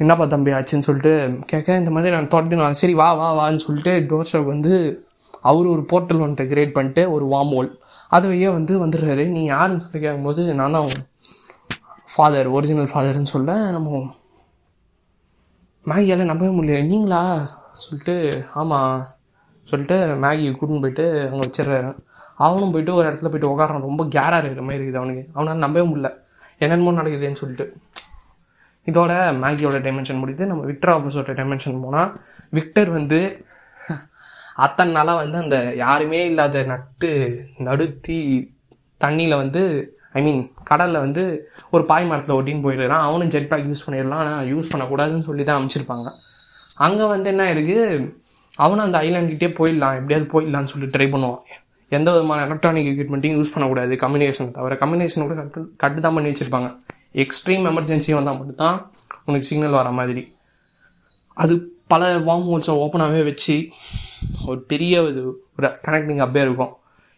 என்னப்பா 0.00 0.24
தம்பி 0.32 0.50
ஆச்சுன்னு 0.56 0.86
சொல்லிட்டு 0.88 1.12
கேட்க 1.50 1.76
இந்த 1.76 1.90
மாதிரி 1.90 2.14
நான் 2.16 2.32
தொடர்ந்து 2.34 2.62
நான் 2.62 2.80
சரி 2.80 2.94
வா 2.94 3.08
வா 3.20 3.28
வான்னு 3.38 3.64
சொல்லிட்டு 3.66 3.92
டோர் 4.10 4.30
ஷோக் 4.30 4.52
வந்து 4.54 4.72
அவர் 5.42 5.66
ஒரு 5.74 5.82
போர்ட்டல் 5.90 6.22
ஒன்று 6.24 6.44
கிரியேட் 6.50 6.76
பண்ணிட்டு 6.76 7.02
ஒரு 7.14 7.24
வார்ம் 7.32 7.52
ஹோல் 7.56 7.70
அதுவையே 8.12 8.48
வந்து 8.56 8.74
வந்துடுறாரு. 8.84 9.24
நீ 9.34 9.40
யாருன்னு 9.44 9.82
சொல்லி 9.84 10.00
கேட்கும்போது 10.04 10.42
நான் 10.60 10.76
தான் 10.76 10.88
ஃபாதர் 12.12 12.48
ஒரிஜினல் 12.56 12.90
ஃபாதர்னு 12.92 13.32
சொல்ல 13.34 13.56
நம்ம 13.76 14.00
மேகியால் 15.86 16.30
நம்பவே 16.30 16.52
முடியல. 16.58 16.80
நீங்களா? 16.92 17.22
சொல்லிட்டு 17.84 18.14
ஆமாம் 18.60 18.94
சொல்லிட்டு 19.66 19.96
மேகியை 20.24 20.52
கூட்டின்னு 20.52 20.84
போயிட்டு 20.84 21.06
அங்கே 21.28 21.42
வச்சிடுறாரு. 21.44 21.90
அவனும் 22.46 22.72
போயிட்டு 22.74 22.92
ஒரு 22.98 23.06
இடத்துல 23.08 23.30
போயிட்டு 23.32 23.50
உட்காரான் 23.52 23.86
ரொம்ப 23.88 24.02
கேராக 24.16 24.40
இருக்கிற 24.42 24.64
மாதிரி 24.66 24.78
இருக்குது 24.78 25.02
அவனுக்கு. 25.02 25.24
அவனால் 25.36 25.64
நம்பவே 25.64 25.84
முடியல. 25.90 26.10
என்னென்னமோ 26.62 26.92
நடக்குதுன்னு 27.00 27.40
சொல்லிட்டு. 27.42 27.66
இதோட 28.90 29.12
மேகியோட 29.42 29.78
டைமென்ஷன் 29.86 30.20
முடியுது. 30.22 30.44
நம்ம 30.50 30.62
விக்டர் 30.70 30.92
ஆஃபீஸோட 30.96 31.32
டைமென்ஷன் 31.40 31.82
போனால் 31.84 32.12
விக்டர் 32.58 32.90
வந்து 32.98 33.20
அத்தனை 34.66 34.90
நாளாக 34.98 35.18
வந்து 35.22 35.36
அந்த 35.42 35.56
யாருமே 35.84 36.20
இல்லாத 36.30 36.62
நட்டு 36.72 37.10
நடுத்தி 37.66 38.20
தண்ணியில் 39.04 39.40
வந்து 39.42 39.62
ஐ 40.18 40.20
மீன் 40.26 40.40
கடலில் 40.70 41.04
வந்து 41.04 41.22
ஒரு 41.74 41.82
பாய் 41.90 42.08
மரத்தில் 42.10 42.36
ஒட்டின்னு 42.36 42.64
போயிடுறான். 42.66 43.04
அவனும் 43.08 43.32
ஜெட் 43.34 43.48
பேக் 43.50 43.68
யூஸ் 43.70 43.84
பண்ணிடலாம். 43.86 44.22
ஆனால் 44.24 44.48
யூஸ் 44.52 44.70
பண்ணக்கூடாதுன்னு 44.72 45.26
சொல்லி 45.28 45.44
தான் 45.50 45.58
அமைச்சிருப்பாங்க. 45.60 46.08
அங்கே 46.86 47.06
வந்து 47.14 47.30
என்ன 47.34 47.44
இருக்குது 47.54 47.86
அவனும் 48.64 48.86
அந்த 48.86 48.98
ஐலாண்ட்கிட்டே 49.06 49.50
போயிடலாம். 49.58 49.96
எப்படியாவது 50.00 50.28
போயிடலான்னு 50.34 50.72
சொல்லி 50.72 50.88
ட்ரை 50.94 51.08
பண்ணுவான். 51.14 51.44
எந்த 51.96 52.08
விதமான 52.12 52.42
எலக்ட்ரானிக் 52.46 52.88
எக்யூப்மெண்ட்டையும் 52.92 53.36
யூஸ் 53.38 53.52
பண்ணக்கூடாது. 53.52 53.94
கம்யூனிகேஷன் 53.94 54.50
தவிர 54.56 54.74
கம்யூனிகேஷன் 54.82 55.24
கூட 55.26 55.36
கட்டு 55.40 55.60
கட்டு 55.76 56.00
தான் 56.00 56.16
பண்ணி 56.16 56.30
வச்சுருப்பாங்க. 56.30 56.68
எக்ஸ்ட்ரீம் 57.24 57.64
எமர்ஜென்சி 57.70 58.14
வந்தால் 58.14 58.38
மட்டும்தான் 58.38 58.76
உனக்கு 59.24 59.46
சிக்னல் 59.46 59.78
வர 59.80 59.90
மாதிரி. 59.90 60.22
அது 61.36 61.54
பல 61.92 62.18
வார்ம் 62.18 62.48
ஹோல்ஸை 62.48 62.72
ஓப்பனாகவே 62.84 63.22
வச்சு 63.24 63.54
ஒரு 64.46 64.60
பெரிய 64.60 65.02
இது 65.02 65.22
ஒரு 65.58 65.68
கனெக்டிங் 65.86 66.22
அப்படியே 66.24 66.44
இருக்கும். 66.44 66.72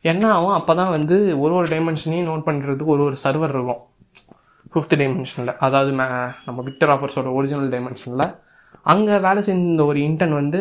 என்ன 0.05 0.25
ஆகும்? 0.35 0.57
அப்போ 0.59 0.75
தான் 0.75 0.93
வந்து 0.97 1.17
ஒரு 1.39 1.55
ஒரு 1.55 1.67
டைமென்ஷனையும் 1.67 2.29
நோட் 2.31 2.47
பண்ணுறதுக்கு 2.47 2.93
ஒரு 2.97 3.03
ஒரு 3.03 3.17
சர்வர் 3.25 3.55
இருக்கும். 3.57 3.81
ஃபிஃப்த் 4.73 4.95
டைமென்ஷனில் 5.01 5.57
அதாவது 5.57 5.93
மே 5.93 6.05
நம்ம 6.47 6.63
விக்டர் 6.63 6.91
ஆஃபர்ஸோட 6.91 7.29
ஒரிஜினல் 7.39 7.71
டைமென்ஷனில் 7.75 8.27
அங்கே 8.83 9.17
வேலை 9.19 9.41
செஞ்ச 9.43 9.85
ஒரு 9.85 9.99
இன்டர்ன் 9.99 10.35
வந்து 10.41 10.61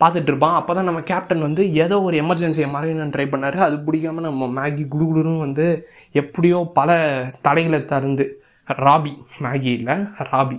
பார்த்துட்ருப்பான் 0.00 0.56
அப்போ 0.58 0.72
தான் 0.74 0.84
நம்ம 0.84 1.00
கேப்டன் 1.00 1.40
வந்து 1.40 1.62
ஏதோ 1.74 1.96
ஒரு 2.02 2.16
எமர்ஜென்சியை 2.22 2.68
மறையணும்னு 2.76 3.14
ட்ரை 3.16 3.26
பண்ணார். 3.32 3.56
அது 3.66 3.76
பிடிக்காம 3.76 4.20
நம்ம 4.20 4.48
மேகி 4.58 4.84
குடுகுடுன்னு 4.94 5.38
வந்து 5.38 5.66
எப்படியோ 6.12 6.70
பல 6.74 6.98
தடைகளை 7.42 7.80
தருந்து. 7.84 8.26
ராபி. 8.68 9.12
மேகி 9.42 9.70
இல்லை 9.78 9.94
ராபி. 10.30 10.58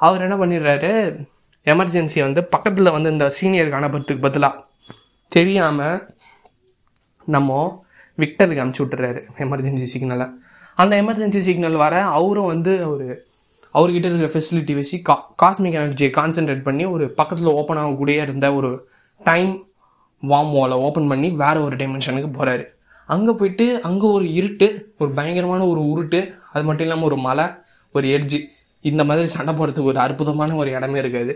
அவர் 0.00 0.22
என்ன 0.22 0.36
பண்ணிடுறாரு? 0.36 0.92
எமர்ஜென்சியை 1.66 2.22
வந்து 2.22 2.42
பக்கத்தில் 2.44 2.90
வந்து 2.90 3.10
இந்த 3.10 3.26
சீனியருக்கு 3.40 3.80
அனுப்புறதுக்கு 3.80 4.20
பதிலாக 4.20 4.64
தெரியாமல் 5.32 5.98
நம்ம 7.26 7.58
விக்டருக்கு 8.18 8.62
அனுப்பிச்சி 8.62 8.84
விட்டுறாரு 8.84 9.20
எமர்ஜென்சி 9.38 9.86
சிக்னலை 9.92 10.26
அந்த 10.78 11.02
எமர்ஜென்சி 11.02 11.38
சிக்னல் 11.38 11.76
வர 11.76 11.94
அவரும் 12.16 12.46
வந்து 12.46 12.72
ஒரு 12.88 13.06
அவர்கிட்ட 13.74 14.06
இருக்கிற 14.08 14.30
ஃபெசிலிட்டி 14.34 14.74
வச்சு 14.78 14.96
கா 15.08 15.16
காஸ்மிக் 15.42 15.78
எனர்ஜியை 15.80 16.10
கான்சென்ட்ரேட் 16.18 16.66
பண்ணி 16.68 16.84
ஒரு 16.94 17.04
பக்கத்தில் 17.20 17.56
ஓப்பன் 17.60 17.80
ஆகக்கூடிய 17.82 18.24
இருந்த 18.26 18.46
ஒரு 18.58 18.70
டைம் 19.20 19.52
வார்ம் 20.22 20.54
வாலை 20.58 20.76
ஓப்பன் 20.86 21.10
பண்ணி 21.12 21.28
வேறு 21.42 21.60
ஒரு 21.66 21.76
டைமென்ஷனுக்கு 21.76 22.30
போகிறாரு 22.38 22.64
அங்கே 23.08 23.32
போயிட்டு 23.32 23.66
அங்கே 23.88 24.06
ஒரு 24.16 24.26
இருட்டு 24.38 24.66
ஒரு 24.98 25.10
பயங்கரமான 25.18 25.62
ஒரு 25.72 25.82
உருட்டு 25.92 26.20
அது 26.52 26.64
மட்டும் 26.64 26.86
இல்லாமல் 26.86 27.08
ஒரு 27.10 27.16
மலை 27.26 27.46
ஒரு 27.94 28.08
எட்ஜி 28.16 28.40
இந்த 28.84 29.02
மாதிரி 29.04 29.30
சண்டை 29.36 29.52
போடுறதுக்கு 29.54 29.90
ஒரு 29.92 30.00
அற்புதமான 30.04 30.56
ஒரு 30.60 30.70
இடமே 30.76 30.98
இருக்காது. 30.98 31.32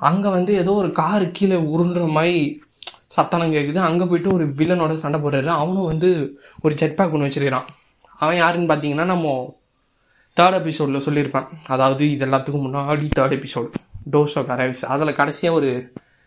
அங்கே 0.00 0.28
வந்து 0.36 0.52
ஏதோ 0.62 0.72
ஒரு 0.80 0.90
காரு 1.00 1.26
கீழே 1.36 1.58
உருண்டுற 1.74 2.04
மாதிரி 2.16 2.40
சத்தனம் 3.14 3.54
கேட்குது 3.54 3.80
அங்கே 3.88 4.04
போயிட்டு 4.04 4.30
ஒரு 4.36 4.44
வில்லனோட 4.58 4.94
சண்டை 5.04 5.18
போடுறாரு. 5.20 5.50
அவனும் 5.62 5.88
வந்து 5.92 6.08
ஒரு 6.64 6.74
ஜெட் 6.80 6.96
பேக் 6.98 7.14
ஒன்று 7.16 7.28
வச்சிருக்கிறான். 7.28 7.66
அவன் 8.22 8.40
யாருன்னு 8.42 8.70
பார்த்தீங்கன்னா 8.72 9.06
நம்ம 9.14 9.26
தேர்ட் 10.36 10.56
எபிசோடில் 10.60 11.04
சொல்லியிருப்பேன் 11.06 11.46
அதாவது 11.74 12.04
இது 12.14 12.24
எல்லாத்துக்கும் 12.26 12.64
முன்னாடி 12.66 13.06
தேர்ட் 13.18 13.34
எபிசோடு 13.36 13.68
டோஸ் 14.14 14.34
ஆஃப் 14.40 14.50
அரைவிஸ் 14.54 14.82
அதில் 14.94 15.18
கடைசியாக 15.20 15.58
ஒரு 15.58 15.70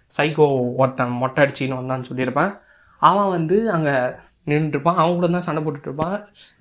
சைக்கோ 0.10 0.46
ஒருத்தன் 0.82 1.14
மொட்டை 1.22 1.40
அடிச்சின்னு 1.44 1.80
வந்தான்னு 1.80 2.08
சொல்லியிருப்பேன். 2.10 2.52
அவன் 3.02 3.30
வந்து 3.30 3.58
அங்கே 3.76 3.94
நின்றுருப்பான் 4.52 5.00
அவன் 5.02 5.16
கூட 5.18 5.28
தான் 5.28 5.46
சண்டை 5.48 5.62
போட்டுட்டு 5.64 5.90
இருப்பான். 5.90 6.16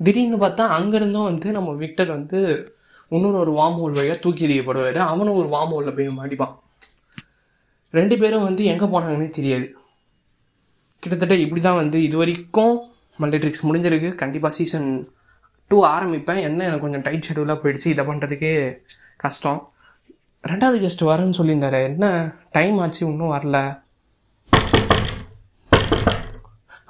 திடீர்னு 0.05 0.39
பார்த்தா 0.45 0.65
அங்கேருந்தும் 0.79 1.29
வந்து 1.31 1.49
நம்ம 1.53 1.73
விக்டர் 1.83 2.11
வந்து 2.17 2.41
இன்னொரு 3.11 3.39
ஒரு 3.45 3.53
வார்ம் 3.59 3.79
ஹோல் 3.81 3.97
வழியாக 3.99 4.19
தூக்கி 4.25 4.47
எறியப்படுவார். 4.47 5.01
அவனும் 5.13 5.39
ஒரு 5.43 5.49
வார்ம் 5.55 5.75
ஹோலில் 5.75 5.97
போய் 5.99 6.11
மாட்டிப்பான். 6.21 6.55
ரெண்டு 7.95 8.17
பேரும் 8.23 8.47
வந்து 8.49 8.63
எங்கே 8.73 8.87
போனாங்கன்னே 8.95 9.31
தெரியாது. 9.39 9.67
கிட்டத்தட்ட 11.03 11.35
இப்படி 11.45 11.61
தான் 11.61 11.81
வந்து 11.83 11.99
இது 12.09 12.17
வரைக்கும் 12.17 12.75
மல்டிட்ரிக்ஸ் 13.23 13.67
முடிஞ்சிருக்கு. 13.69 14.11
கண்டிப்பாக 14.23 14.55
சீசன் 14.59 14.89
டூ 15.71 15.79
ஆரம்பிப்பேன். 15.95 16.41
என்ன 16.49 16.61
எனக்கு 16.69 16.85
கொஞ்சம் 16.85 17.05
டைட் 17.07 17.27
ஷெடியூலாக 17.29 17.61
போயிடுச்சு. 17.63 17.89
இதை 17.95 18.05
பண்ணுறதுக்கே 18.11 18.53
கஷ்டம். 19.25 19.61
ரெண்டாவது 20.51 20.79
கெஸ்ட் 20.83 21.03
வரேன்னு 21.11 21.39
சொல்லியிருந்தாரு. 21.39 21.81
என்ன 21.91 22.07
டைம் 22.57 22.77
ஆச்சு 22.85 23.03
இன்னும் 23.11 23.35
வரல. 23.35 23.59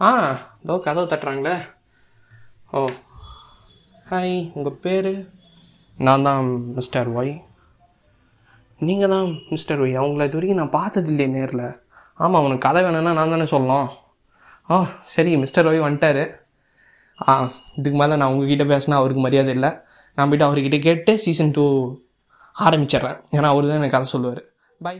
ஆ 0.07 0.11
இதோ 0.63 0.75
கதவு 0.87 1.07
தட்டுறாங்களே. 1.13 1.57
ஓ 2.77 2.81
ஹாய் 4.11 4.37
உங்கள் 4.57 4.81
பேர்? 4.85 5.13
நான் 6.07 6.27
தான் 6.27 6.45
மிஸ்டர் 6.77 7.09
ஒய் 7.21 7.33
நீங்கள் 8.89 9.13
தான் 9.15 9.29
மிஸ்டர் 9.53 9.81
ஒய் 9.85 10.01
அவங்கள 10.03 10.27
இது 10.29 10.39
வரைக்கும் 10.39 10.61
நான் 10.63 10.77
பார்த்தது 10.81 11.11
இல்லையே 11.13 11.31
நேரில். 11.37 11.65
ஆமாம் 12.25 12.45
உனக்கு 12.47 12.67
கதை 12.67 12.83
வேணும்னா 12.85 13.13
நான் 13.19 13.35
தானே 13.35 13.47
சொல்லலாம் 13.55 13.89
ஆ 14.71 14.77
சரி 15.15 15.33
மிஸ்டர் 15.45 15.69
ஒய் 15.71 15.87
வந்துட்டாரு. 15.87 16.25
இதுக்கு 17.77 17.99
மேலே 17.99 18.17
நான் 18.17 18.33
உங்ககிட்ட 18.33 18.65
பேசினா 18.65 18.99
அவருக்கு 19.01 19.23
மரியாதை 19.23 19.53
இல்லை. 19.53 19.71
நான் 20.15 20.29
போய்ட்டு 20.29 20.49
அவர்கிட்ட 20.49 20.81
கேட்டு 20.81 21.19
சீசன் 21.19 21.51
டூ 21.51 21.65
ஆரம்பிச்சிடுறேன். 22.61 23.19
ஏன்னா 23.37 23.49
அவர் 23.53 23.69
தான் 23.69 23.79
எனக்கு 23.81 23.97
கதை 23.97 24.09
சொல்லுவார். 24.15 24.43
பை 24.83 24.97